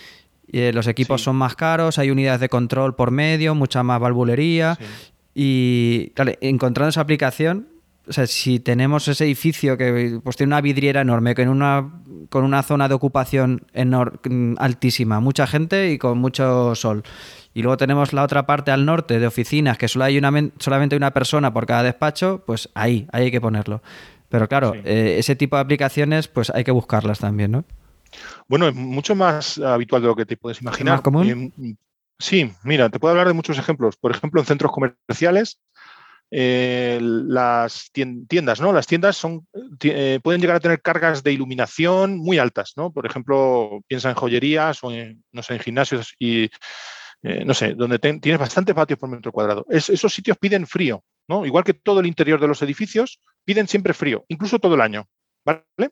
[0.52, 4.78] eh, los equipos son más caros, hay unidades de control por medio, mucha más valvulería.
[5.34, 7.68] Y claro, encontrando esa aplicación,
[8.08, 11.90] o sea, si tenemos ese edificio que pues, tiene una vidriera enorme, con una,
[12.30, 13.66] con una zona de ocupación
[14.58, 17.04] altísima, mucha gente y con mucho sol.
[17.54, 20.96] Y luego tenemos la otra parte al norte de oficinas, que solo hay una, solamente
[20.96, 23.82] una persona por cada despacho, pues ahí, ahí hay que ponerlo.
[24.30, 27.64] Pero claro, eh, ese tipo de aplicaciones, pues hay que buscarlas también, ¿no?
[28.48, 31.02] Bueno, es mucho más habitual de lo que te puedes imaginar.
[31.02, 31.54] común?
[31.58, 31.76] Eh,
[32.20, 33.98] sí, mira, te puedo hablar de muchos ejemplos.
[33.98, 35.60] Por ejemplo, en centros comerciales,
[36.32, 38.74] eh, las tiendas, ¿no?
[38.74, 39.48] Las tiendas son,
[39.84, 42.92] eh, pueden llegar a tener cargas de iluminación muy altas, ¿no?
[42.92, 46.50] Por ejemplo, piensa en joyerías o en, no sé, en gimnasios y
[47.44, 49.66] no sé, donde tienes bastante patios por metro cuadrado.
[49.68, 51.44] esos sitios piden frío, ¿no?
[51.44, 55.08] Igual que todo el interior de los edificios, piden siempre frío, incluso todo el año.
[55.46, 55.92] ¿vale?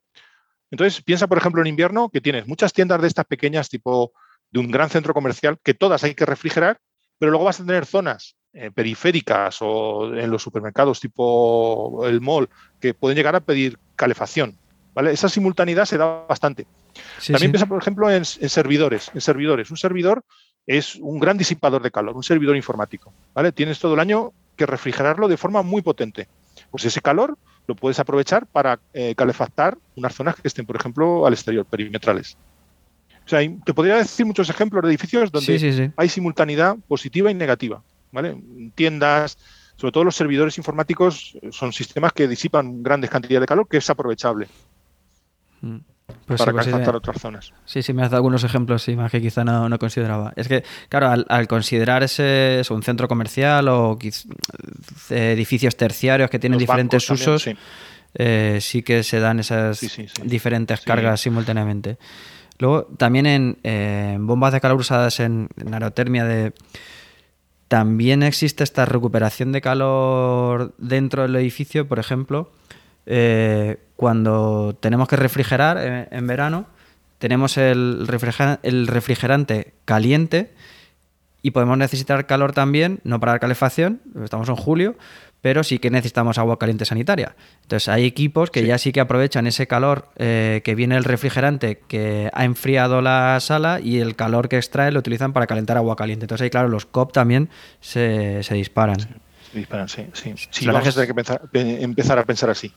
[0.74, 4.12] Entonces, piensa, por ejemplo, en invierno, que tienes muchas tiendas de estas pequeñas, tipo
[4.50, 6.80] de un gran centro comercial, que todas hay que refrigerar,
[7.20, 12.50] pero luego vas a tener zonas eh, periféricas o en los supermercados, tipo el mall,
[12.80, 14.58] que pueden llegar a pedir calefacción.
[14.96, 15.12] ¿vale?
[15.12, 16.66] Esa simultaneidad se da bastante.
[17.28, 19.12] También piensa, por ejemplo, en, servidores.
[19.14, 19.70] En servidores.
[19.70, 20.26] Un servidor
[20.66, 23.14] es un gran disipador de calor, un servidor informático.
[23.36, 23.52] ¿vale?
[23.52, 26.28] Tienes todo el año que refrigerarlo de forma muy potente.
[26.72, 31.26] Pues ese calor lo puedes aprovechar para eh, calefactar unas zonas que estén, por ejemplo,
[31.26, 32.38] al exterior, perimetrales.
[33.26, 37.82] O sea, te podría decir muchos ejemplos de edificios donde hay simultaneidad positiva y negativa.
[38.12, 38.38] ¿vale?
[38.76, 39.38] Tiendas,
[39.78, 43.90] sobre todo los servidores informáticos, son sistemas que disipan grandes cantidades de calor que es
[43.90, 44.48] aprovechable.
[45.62, 45.78] Mm.
[46.26, 47.54] Pues para sí, pues otras zonas.
[47.66, 50.34] Sí, sí, me has dado algunos ejemplos sí, más que quizá no, consideraba.
[50.36, 53.98] Es que, claro, al, considerar ese un centro comercial o
[55.10, 57.50] edificios terciarios que tienen diferentes usos,
[58.16, 58.84] eh, sí.
[58.84, 59.82] que se dan esas
[60.24, 61.98] diferentes cargas simultáneamente.
[62.60, 66.54] Luego, también en, bombas de calor usadas en, aerotermia de
[67.68, 72.52] también existe esta recuperación de calor dentro del edificio, por ejemplo,
[73.06, 76.68] eh, cuando tenemos que refrigerar en, verano,
[77.20, 78.08] tenemos el,
[78.64, 80.52] el refrigerante caliente
[81.42, 84.96] y podemos necesitar calor también, no para la calefacción, estamos en julio,
[85.44, 87.36] pero sí que necesitamos agua caliente sanitaria.
[87.64, 91.82] Entonces hay equipos que ya sí que aprovechan ese calor eh, que viene el refrigerante
[91.86, 95.98] que ha enfriado la sala y el calor que extrae lo utilizan para calentar agua
[95.98, 96.24] caliente.
[96.24, 97.50] Entonces ahí, claro, los COP también
[97.82, 99.22] se, disparan.
[99.60, 100.08] Disparan, sí.
[100.14, 100.34] sí.
[100.50, 101.14] sí vamos a tener
[101.52, 102.74] que empezar a pensar así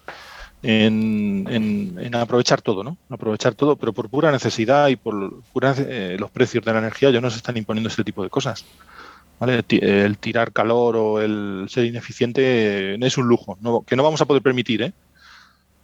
[0.62, 2.97] en, aprovechar todo, ¿no?
[3.11, 7.11] Aprovechar todo, pero por pura necesidad y por pura, eh, los precios de la energía
[7.11, 8.64] ya nos están imponiendo este tipo de cosas.
[9.39, 9.62] ¿vale?
[9.68, 14.43] El tirar calor o el ser ineficiente es un lujo, que no vamos a poder
[14.43, 14.93] permitir, ¿eh?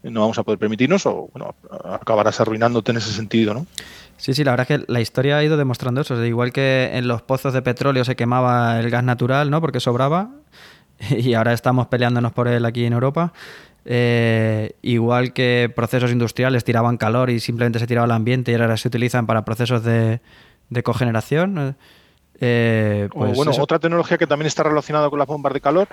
[0.03, 3.67] No vamos a poder permitirnos o, bueno, acabarás arruinándote en ese sentido, ¿no?
[4.17, 6.25] Sí, sí, la verdad es que la historia ha ido demostrando eso.
[6.25, 9.61] igual que en los pozos de petróleo se quemaba el gas natural, ¿no?
[9.61, 10.31] Porque sobraba
[11.11, 13.33] y ahora estamos peleándonos por él aquí en Europa.
[13.85, 18.77] Eh, igual que procesos industriales tiraban calor y simplemente se tiraba al ambiente y ahora
[18.77, 20.21] se utilizan para procesos de,
[20.85, 21.77] cogeneración.
[22.41, 25.89] Eh, pues bueno, otra tecnología que también está relacionada con las bombas de calor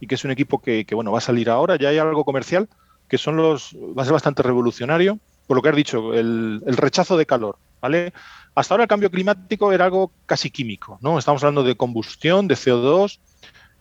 [0.00, 2.68] y que es un equipo que, bueno, va a salir ahora, ya hay algo comercial,
[3.08, 6.76] que son los, va a ser bastante revolucionario, por lo que has dicho, el, el
[6.76, 8.12] rechazo de calor, ¿vale?
[8.54, 11.18] Hasta ahora el cambio climático era algo casi químico, ¿no?
[11.18, 13.18] Estamos hablando de combustión, de CO2,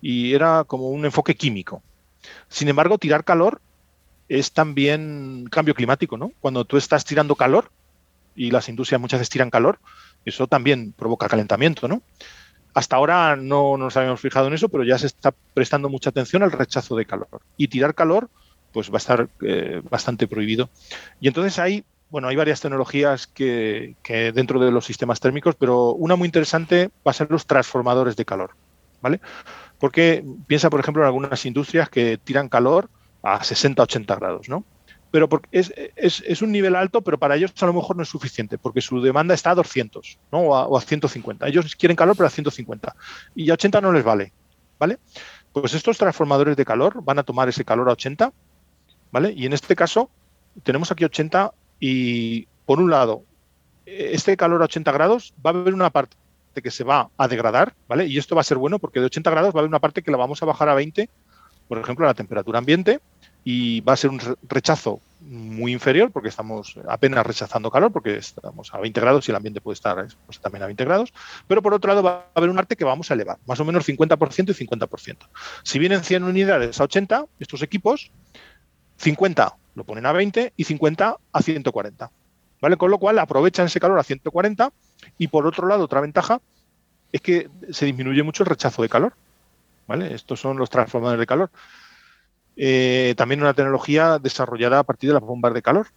[0.02, 1.82] y era como un enfoque químico.
[2.47, 3.62] Sin embargo, tirar calor
[4.28, 6.32] es también cambio climático, ¿no?
[6.39, 7.72] Cuando tú estás tirando calor,
[8.39, 9.80] y las industrias muchas veces tiran calor,
[10.24, 12.02] eso también provoca calentamiento, ¿no?
[12.74, 16.41] Hasta ahora no nos habíamos fijado en eso, pero ya se está prestando mucha atención
[16.43, 17.41] al rechazo de calor.
[17.58, 18.30] Y tirar calor,
[18.72, 20.70] pues va a estar eh, bastante prohibido.
[21.20, 25.91] Y entonces hay, bueno, hay varias tecnologías que, que dentro de los sistemas térmicos, pero
[25.91, 28.52] una muy interesante va a ser los transformadores de calor,
[29.02, 29.20] ¿vale?
[29.80, 32.90] Porque piensa, por ejemplo, en algunas industrias que tiran calor
[33.24, 34.66] a 60, 80 grados, ¿no?
[35.12, 38.58] Pero porque es, un nivel alto, pero para ellos a lo mejor no es suficiente,
[38.58, 40.40] porque su demanda está a 200, ¿no?
[40.40, 41.48] O a, 150.
[41.48, 42.96] Ellos quieren calor, pero a 150.
[43.36, 44.32] Y a 80 no les vale,
[44.78, 45.00] ¿vale?
[45.52, 48.32] Pues estos transformadores de calor van a tomar ese calor a 80,
[49.12, 49.34] ¿vale?
[49.36, 50.12] Y en este caso
[50.62, 53.24] tenemos aquí 80 y, por un lado,
[53.86, 56.18] este calor a 80 grados va a haber una parte
[56.62, 58.05] que se va a degradar, ¿vale?
[58.05, 60.01] Y esto va a ser bueno porque de 80 grados va a haber una parte
[60.01, 61.10] que la vamos a bajar a 20,
[61.68, 62.99] por ejemplo, a la temperatura ambiente,
[63.43, 68.74] y va a ser un rechazo muy inferior porque estamos apenas rechazando calor porque estamos
[68.74, 71.14] a 20 grados y el ambiente puede estar pues, también a 20 grados,
[71.47, 73.66] pero por otro lado va a haber un arte que vamos a elevar, más o
[73.66, 75.18] menos 50% y 50%.
[75.64, 78.12] Si vienen 100 unidades a 80, estos equipos,
[78.97, 82.12] 50 lo ponen a 20 y 50 a 140.
[82.62, 82.78] ¿Vale?
[82.78, 84.72] Con lo cual aprovechan ese calor a 140
[85.18, 86.41] y por otro lado, otra ventaja
[87.12, 89.14] es que se disminuye mucho el rechazo de calor.
[89.89, 90.14] ¿vale?
[90.14, 91.49] Estos son los transformadores de calor.
[92.55, 95.88] Eh, también una tecnología desarrollada a partir de las bombas de calor.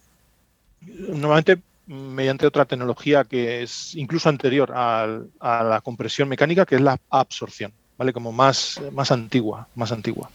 [0.81, 6.97] Normalmente mediante otra tecnología que es incluso anterior a, la compresión mecánica, que es la
[7.09, 8.13] absorción, ¿vale?
[8.13, 10.29] Como más, más antigua, más antigua.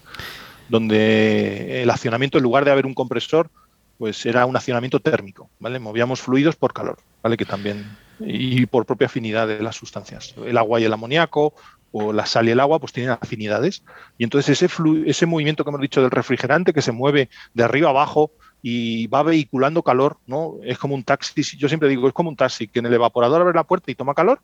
[0.68, 3.50] Donde el accionamiento, en lugar de haber un compresor,
[3.98, 5.78] pues era un accionamiento térmico, ¿vale?
[5.78, 7.36] Movíamos fluidos por calor, ¿vale?
[7.36, 7.84] Que también
[8.20, 10.34] y por propia afinidad de las sustancias.
[10.44, 11.54] El agua y el amoníaco
[11.92, 13.82] o la sal y el agua pues tienen afinidades
[14.18, 14.72] y entonces ese,
[15.06, 18.30] ese movimiento que hemos dicho del refrigerante que se mueve de arriba abajo
[18.62, 20.56] y va vehiculando calor, ¿no?
[20.62, 23.40] Es como un taxi, yo siempre digo, es como un taxi, que en el evaporador
[23.40, 24.40] abre la puerta y toma calor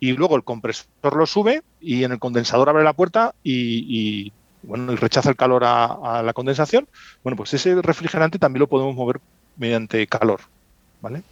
[0.00, 4.32] y luego el compresor lo sube y en el condensador abre la puerta y,
[4.66, 6.88] bueno, y rechaza el calor a, la condensación,
[7.22, 9.20] bueno, pues ese refrigerante también lo podemos mover
[9.56, 10.40] mediante calor,
[11.00, 11.22] ¿vale?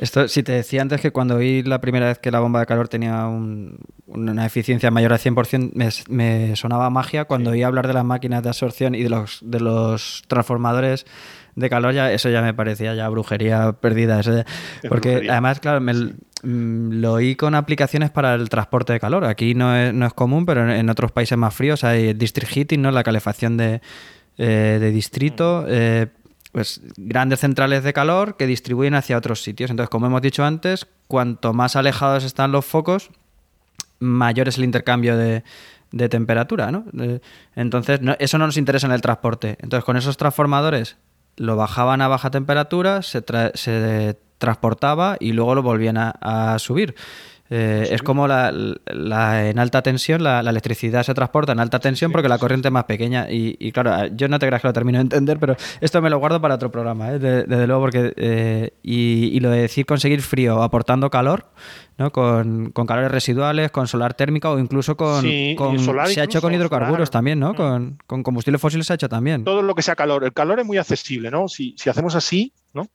[0.00, 2.64] Esto, si te decía antes que cuando vi la primera vez que la bomba de
[2.64, 7.26] calor tenía una eficiencia mayor al 100%, me, me sonaba magia.
[7.26, 11.04] Cuando oí hablar de las máquinas de absorción y de los, de los transformadores
[11.54, 14.22] de calor, ya, eso ya me parecía ya brujería perdida.
[14.88, 19.26] porque además, claro, me, mm, lo oí con aplicaciones para el transporte de calor.
[19.26, 22.80] Aquí no es, no es común, pero en, otros países más fríos hay district heating,
[22.80, 22.90] ¿no?
[22.90, 23.82] la calefacción de,
[24.38, 25.66] eh, de distrito.
[25.68, 26.06] Eh,
[26.52, 29.70] pues grandes centrales de calor que distribuyen hacia otros sitios.
[29.70, 33.10] Entonces, como hemos dicho antes, cuanto más alejados están los focos,
[33.98, 35.44] mayor es el intercambio de,
[35.92, 36.84] de temperatura, ¿no?
[37.54, 39.56] Entonces, eso no nos interesa en el transporte.
[39.60, 40.96] Entonces, con esos transformadores
[41.36, 43.22] lo bajaban a baja temperatura, se,
[43.54, 46.96] se transportaba y luego lo volvían a, subir.
[47.52, 48.52] Eh, es como la,
[49.48, 52.84] en alta tensión, la, electricidad se transporta en alta tensión porque la corriente es más
[52.84, 53.26] pequeña.
[53.28, 56.18] Y, claro, yo no te creas que lo termino de entender, pero esto me lo
[56.18, 57.18] guardo para otro programa, ¿eh?
[57.18, 58.12] desde, luego, porque.
[58.16, 61.46] Eh, y, lo de decir conseguir frío aportando calor,
[61.98, 62.12] ¿no?
[62.12, 65.22] Con, calores residuales, con solar térmica o incluso con.
[65.22, 67.52] se ha hecho con hidrocarburos también, ¿no?
[67.52, 67.56] Mm.
[67.56, 69.42] Con, con combustibles fósiles se ha hecho también.
[69.42, 70.22] Todo lo que sea calor.
[70.22, 71.48] El calor es muy accesible, ¿no?
[71.48, 72.86] Si, si hacemos así, ¿no?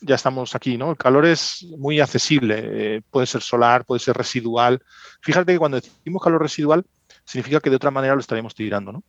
[0.00, 0.90] Ya estamos aquí, ¿no?
[0.90, 4.82] El calor es muy accesible, eh, puede ser solar, puede ser residual.
[5.20, 6.84] Fíjate que cuando decimos calor residual,
[7.24, 9.02] significa que de otra manera lo estaríamos tirando, ¿no?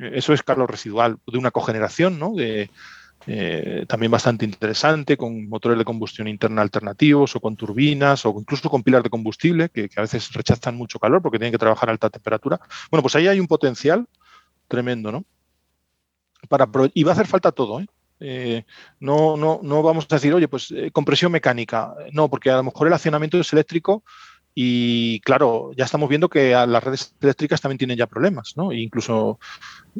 [0.00, 2.34] Eh, eso es calor residual de una cogeneración, ¿no?
[2.34, 2.70] De,
[3.26, 8.70] eh, también bastante interesante, con motores de combustión interna alternativos o con turbinas o incluso
[8.70, 11.92] con pilas de combustible que, a veces rechazan mucho calor porque tienen que trabajar a
[11.92, 12.60] alta temperatura.
[12.90, 14.06] Bueno, pues ahí hay un potencial
[14.68, 15.24] tremendo, ¿no?
[16.48, 17.86] Para, y va a hacer falta todo, ¿eh?
[18.20, 18.64] Eh,
[19.00, 21.94] no, no, no vamos a decir, oye, pues eh, compresión mecánica.
[22.12, 24.02] No, porque a lo mejor el accionamiento es eléctrico
[24.54, 28.72] y claro, ya estamos viendo que las redes eléctricas también tienen ya problemas, ¿no?
[28.72, 29.38] E incluso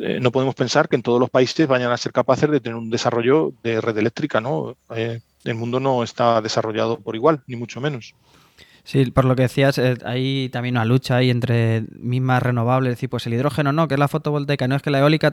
[0.00, 2.76] eh, no podemos pensar que en todos los países vayan a ser capaces de tener
[2.76, 4.76] un desarrollo de red eléctrica, ¿no?
[4.88, 8.14] el mundo no está desarrollado por igual, ni mucho menos.
[8.86, 12.96] Sí, por lo que decías, eh, hay también una lucha ahí entre mismas renovables, es
[12.98, 15.32] decir, pues el hidrógeno no, que es la fotovoltaica, no es que la eólica,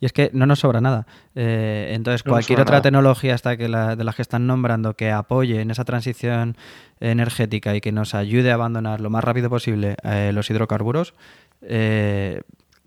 [0.00, 1.06] y es que no nos sobra nada.
[1.34, 5.60] Eh, entonces, cualquier otra tecnología hasta que la, de las que están nombrando que apoye
[5.60, 6.56] en esa transición
[6.98, 11.12] energética y que nos ayude a abandonar lo más rápido posible eh, los hidrocarburos,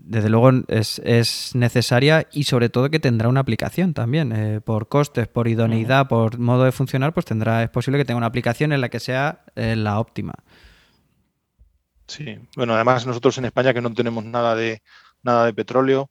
[0.08, 4.32] desde luego es, necesaria y sobre todo que tendrá una aplicación también.
[4.32, 8.18] Eh, por costes, por idoneidad, por modo de funcionar, pues tendrá, es posible que tenga
[8.18, 10.34] una aplicación en la que sea eh, la óptima.
[12.08, 14.82] Sí, bueno, además nosotros en España que no tenemos nada de
[15.24, 16.10] nada de petróleo,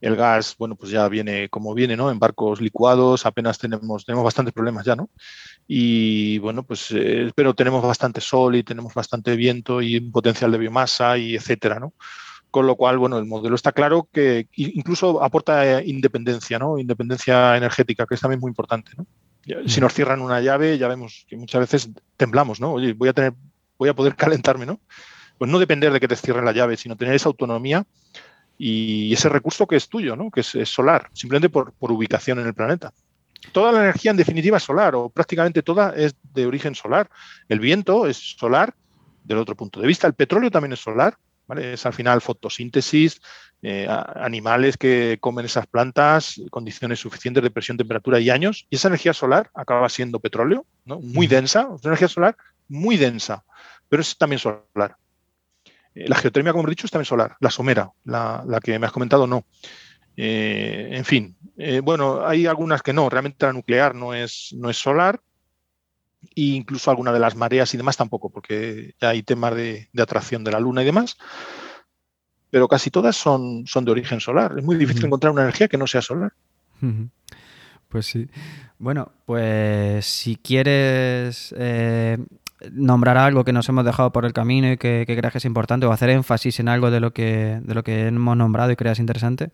[0.00, 2.10] el gas, bueno, pues ya viene como viene, ¿no?
[2.10, 5.10] En barcos licuados, apenas tenemos, tenemos bastantes problemas ya, ¿no?
[5.66, 10.50] Y bueno, pues eh, pero tenemos bastante sol y tenemos bastante viento y un potencial
[10.50, 11.94] de biomasa y etcétera, ¿no?
[12.50, 16.78] Con lo cual, bueno, el modelo está claro que incluso aporta independencia, ¿no?
[16.78, 19.06] Independencia energética, que es también muy importante, ¿no?
[19.66, 22.72] Si nos cierran una llave, ya vemos que muchas veces temblamos, ¿no?
[22.72, 23.34] Oye, voy a tener,
[23.78, 24.80] voy a poder calentarme, ¿no?
[25.36, 27.86] Pues no depender de que te cierren la llave, sino tener esa autonomía
[28.56, 30.30] y ese recurso que es tuyo, ¿no?
[30.30, 32.92] Que es, solar, simplemente por, por ubicación en el planeta.
[33.52, 37.08] Toda la energía, en definitiva, es solar, o prácticamente toda es de origen solar.
[37.48, 38.74] El viento es solar,
[39.28, 40.06] del otro punto de vista.
[40.06, 41.16] El petróleo también es solar,
[41.56, 43.20] es al final fotosíntesis,
[43.62, 48.88] eh, animales que comen esas plantas, condiciones suficientes de presión, temperatura y años, y esa
[48.88, 51.00] energía solar acaba siendo petróleo, ¿no?
[51.00, 52.36] muy densa, una energía solar
[52.68, 53.44] muy densa,
[53.88, 54.96] pero es también solar.
[55.94, 57.36] Eh, la geotermia, como he dicho, es también solar.
[57.40, 59.44] La somera, la, que me has comentado, no.
[60.16, 61.36] Eh, en fin,
[61.82, 63.08] bueno, hay algunas que no.
[63.08, 65.20] Realmente la nuclear no es, no es solar,
[66.34, 70.44] e incluso alguna de las mareas y demás tampoco, porque ya hay temas de, atracción
[70.44, 71.16] de la Luna y demás.
[72.50, 74.54] Pero casi todas son, son de origen solar.
[74.56, 76.32] Es muy difícil encontrar una energía que no sea solar.
[77.88, 78.28] Pues sí.
[78.78, 82.16] Bueno, pues si quieres eh,
[82.72, 85.44] nombrar algo que nos hemos dejado por el camino y que, que, creas que es
[85.44, 88.76] importante o hacer énfasis en algo de lo que, de lo que hemos nombrado y
[88.76, 89.50] creas interesante.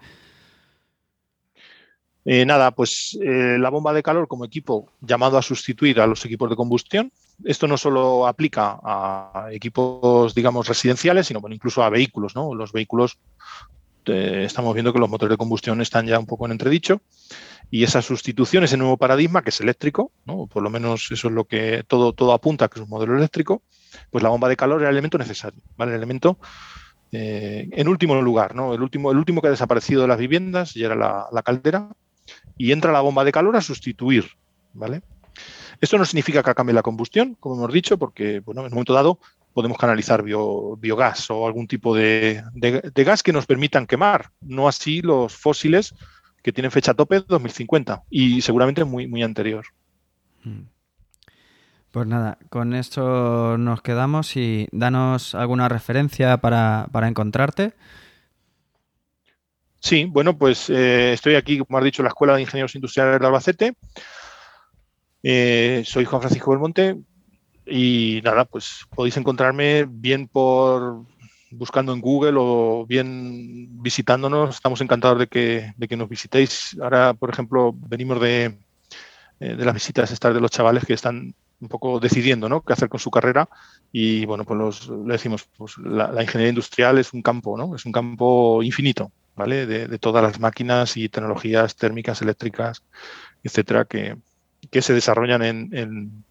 [2.26, 6.24] Eh, nada, pues eh, la bomba de calor como equipo llamado a sustituir a los
[6.24, 7.12] equipos de combustión.
[7.44, 12.34] Esto no solo aplica a equipos, digamos, residenciales, sino bueno, incluso a vehículos.
[12.34, 12.54] ¿no?
[12.54, 13.18] Los vehículos,
[14.06, 17.02] eh, estamos viendo que los motores de combustión están ya un poco en entredicho.
[17.70, 20.46] Y esa sustitución, ese nuevo paradigma, que es eléctrico, ¿no?
[20.46, 23.62] por lo menos eso es lo que todo, todo apunta, que es un modelo eléctrico,
[24.10, 25.92] pues la bomba de calor era el elemento necesario, ¿vale?
[25.92, 26.38] El elemento
[27.16, 28.74] en último lugar, ¿no?
[28.74, 31.90] El último, el último que ha desaparecido de las viviendas ya era la caldera,
[32.56, 34.26] y entra la bomba de calor a sustituir,
[34.72, 35.02] ¿vale?
[35.80, 38.94] Esto no significa que cambie la combustión, como hemos dicho, porque bueno, en un momento
[38.94, 39.18] dado
[39.52, 42.42] podemos canalizar biogás o algún tipo de,
[42.94, 45.94] gas que nos permitan quemar, no así los fósiles
[46.42, 49.64] que tienen fecha tope 2050 y seguramente muy, muy anterior.
[50.42, 50.74] Mm.
[51.94, 57.74] Pues nada, con esto nos quedamos y danos alguna referencia para, encontrarte.
[59.84, 63.20] Sí, bueno, pues eh, estoy aquí, como has dicho, en la Escuela de Ingenieros Industriales
[63.20, 63.74] de Albacete.
[65.22, 66.96] Eh, soy Juan Francisco Belmonte
[67.66, 71.04] y nada, pues podéis encontrarme bien por
[71.50, 74.54] buscando en Google o bien visitándonos.
[74.54, 76.78] Estamos encantados de que, de que nos visitéis.
[76.80, 78.58] Ahora, por ejemplo, venimos de,
[79.38, 82.62] eh, de las visitas estas de los chavales que están un poco decidiendo ¿no?
[82.62, 83.50] qué hacer con su carrera
[83.92, 87.76] y bueno, pues le decimos, pues la, ingeniería industrial es un campo, ¿no?
[87.76, 89.66] Es un campo infinito, ¿vale?
[89.66, 92.82] De, todas las máquinas y tecnologías térmicas, eléctricas,
[93.42, 94.16] etcétera, que,
[94.80, 96.24] se desarrollan en,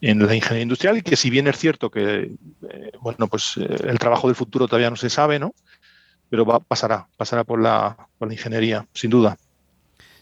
[0.00, 2.32] en, la ingeniería industrial y que si bien es cierto que,
[2.70, 5.54] eh, bueno, pues eh, el trabajo del futuro todavía no se sabe, ¿no?
[6.30, 9.36] Pero va, pasará, pasará por la, por la ingeniería, sin duda.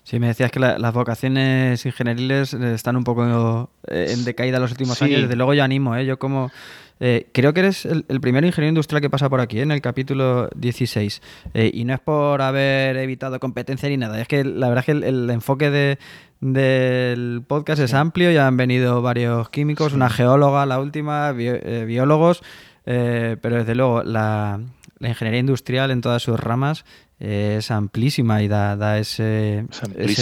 [0.05, 5.03] Sí, me decías que las vocaciones ingenieriles eh, están un poco en decaída los últimos
[5.03, 5.23] años.
[5.23, 6.07] Desde luego yo animo, ¿eh?
[6.07, 6.53] Yo como...
[6.99, 10.49] Eh, creo que eres el, primer ingeniero industrial que pasa por aquí, en el capítulo
[10.57, 11.22] 16.
[11.55, 14.20] y no es por haber evitado competencia ni nada.
[14.20, 15.99] Es que la verdad es que el, enfoque de,
[16.40, 18.30] del podcast es amplio.
[18.30, 22.42] Ya han venido varios químicos, una geóloga, la última, biólogos.
[22.84, 24.61] pero desde luego la,
[24.99, 26.84] la ingeniería industrial en todas sus ramas
[27.18, 29.66] es amplísima y da, ese,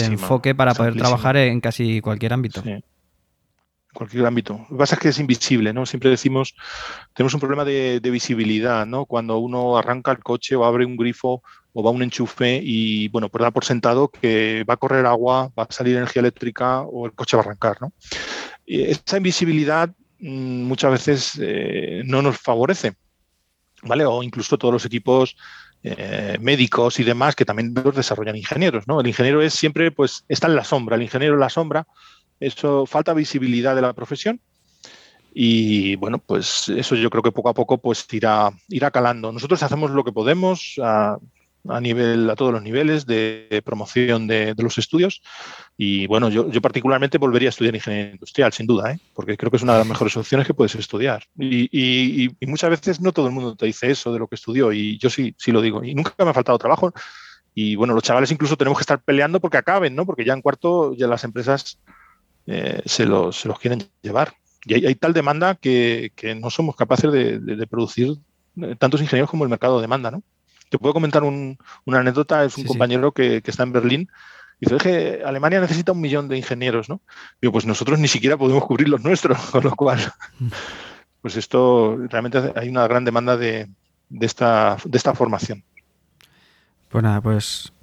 [0.05, 2.61] enfoque para poder trabajar en casi cualquier ámbito.
[2.61, 2.83] Sí.
[3.95, 4.57] Cualquier ámbito.
[4.69, 5.85] Lo que pasa es que es invisible, ¿no?
[5.85, 6.53] Siempre decimos,
[7.13, 9.05] tenemos un problema de, visibilidad, ¿no?
[9.05, 11.41] Cuando uno arranca el coche o abre un grifo
[11.71, 15.49] o va un enchufe y, bueno, pues da por sentado que va a correr agua,
[15.57, 17.93] va a salir energía eléctrica o el coche va a arrancar, ¿no?
[18.65, 19.89] Y esa invisibilidad
[20.19, 22.95] mm, muchas veces eh, no nos favorece,
[23.83, 24.05] ¿vale?
[24.05, 25.37] O incluso todos los equipos
[25.83, 28.99] eh, médicos y demás que también los desarrollan ingenieros, ¿no?
[28.99, 31.87] El ingeniero es siempre, pues, está en la sombra, el ingeniero en la sombra,
[32.39, 34.39] eso falta visibilidad de la profesión
[35.37, 39.33] y bueno, pues eso yo creo que poco a poco pues irá, irá calando.
[39.33, 44.77] Nosotros hacemos lo que podemos, a nivel, a todos los niveles de promoción de, los
[44.77, 45.21] estudios.
[45.75, 48.99] Y bueno, yo, yo, particularmente volvería a estudiar ingeniería industrial, sin duda, ¿eh?
[49.13, 51.25] porque creo que es una de las mejores opciones que puedes estudiar.
[51.37, 54.71] Y, y, muchas veces no todo el mundo te dice eso de lo que estudió,
[54.71, 55.83] y yo sí, sí lo digo.
[55.83, 56.93] Y nunca me ha faltado trabajo.
[57.53, 60.05] Y bueno, los chavales incluso tenemos que estar peleando porque acaben, ¿no?
[60.05, 61.79] Porque ya en cuarto ya las empresas
[62.47, 64.33] eh, se, los, se, los, quieren llevar.
[64.65, 68.17] Y hay, hay tal demanda que, que, no somos capaces de, de, de producir
[68.61, 70.23] eh, tantos ingenieros como el mercado demanda, ¿no?
[70.69, 71.57] Te puedo comentar una
[71.99, 74.09] anécdota, es un compañero Que, está en Berlín.
[74.59, 77.01] Dice, que Alemania necesita un millón de ingenieros, ¿no?
[77.41, 79.99] Digo, pues nosotros ni siquiera podemos cubrir los nuestros, con lo cual,
[81.21, 83.69] pues esto, realmente hay una gran demanda de,
[84.21, 85.63] esta, de esta formación.
[86.89, 87.73] Pues nada, pues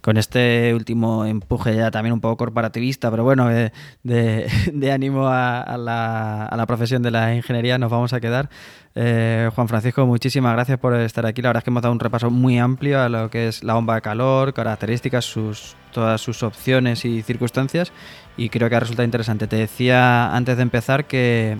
[0.00, 3.72] con este último empuje ya también un poco corporativista, pero bueno, de,
[4.02, 8.48] de, ánimo a, la, a, la, profesión de la ingeniería nos vamos a quedar.
[8.94, 11.42] Eh, Juan Francisco, muchísimas gracias por estar aquí.
[11.42, 13.74] La verdad es que hemos dado un repaso muy amplio a lo que es la
[13.74, 17.92] bomba de calor, características, sus, todas sus opciones y circunstancias
[18.36, 19.46] y creo que ha resultado interesante.
[19.46, 21.58] Te decía antes de empezar que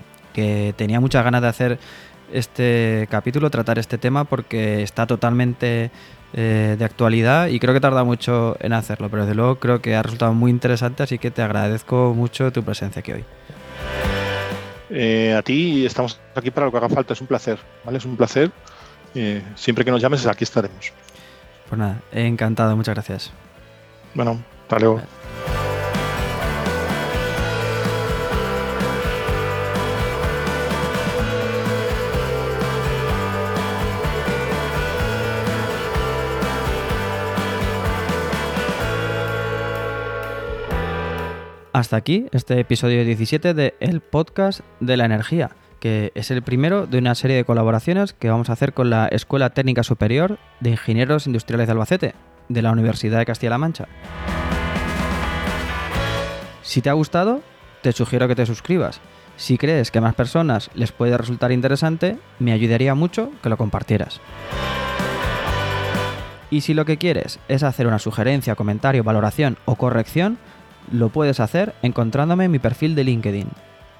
[0.75, 1.79] tenía muchas ganas de hacer
[2.33, 5.91] este capítulo, tratar este tema porque está totalmente
[6.33, 9.95] eh, de actualidad y creo que tarda mucho en hacerlo, pero desde luego creo que
[9.95, 13.25] ha resultado muy interesante, así que te agradezco mucho tu presencia aquí hoy.
[14.89, 17.97] Eh, a ti estamos aquí para lo que haga falta, es un placer, ¿vale?
[17.97, 18.51] Es un placer.
[19.15, 20.91] Eh, siempre que nos llames, aquí estaremos.
[21.67, 23.31] Pues nada, encantado, muchas gracias.
[24.13, 25.01] Bueno, hasta luego.
[41.73, 46.85] Hasta aquí este episodio 17 de El Podcast de la Energía, que es el primero
[46.85, 50.71] de una serie de colaboraciones que vamos a hacer con la Escuela Técnica Superior de
[50.71, 52.15] Ingenieros Industriales de Albacete,
[52.49, 53.87] de la Universidad de Castilla-La Mancha.
[56.61, 57.41] Si te ha gustado,
[57.81, 58.99] te sugiero que te suscribas.
[59.37, 63.55] Si crees que a más personas les puede resultar interesante, me ayudaría mucho que lo
[63.55, 64.19] compartieras.
[66.49, 70.37] Y si lo que quieres es hacer una sugerencia, comentario, valoración o corrección,
[70.91, 73.49] lo puedes hacer encontrándome en mi perfil de LinkedIn,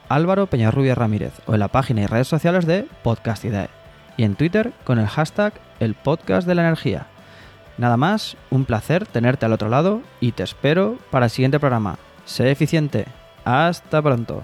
[0.10, 3.70] Álvaro Peñarrubia Ramírez, o en la página y redes sociales de Podcastidae,
[4.18, 7.08] y en Twitter con el hashtag El Podcast de la Energía.
[7.78, 11.98] Nada más, un placer tenerte al otro lado y te espero para el siguiente programa.
[12.26, 13.06] Sé eficiente.
[13.44, 14.44] Hasta pronto.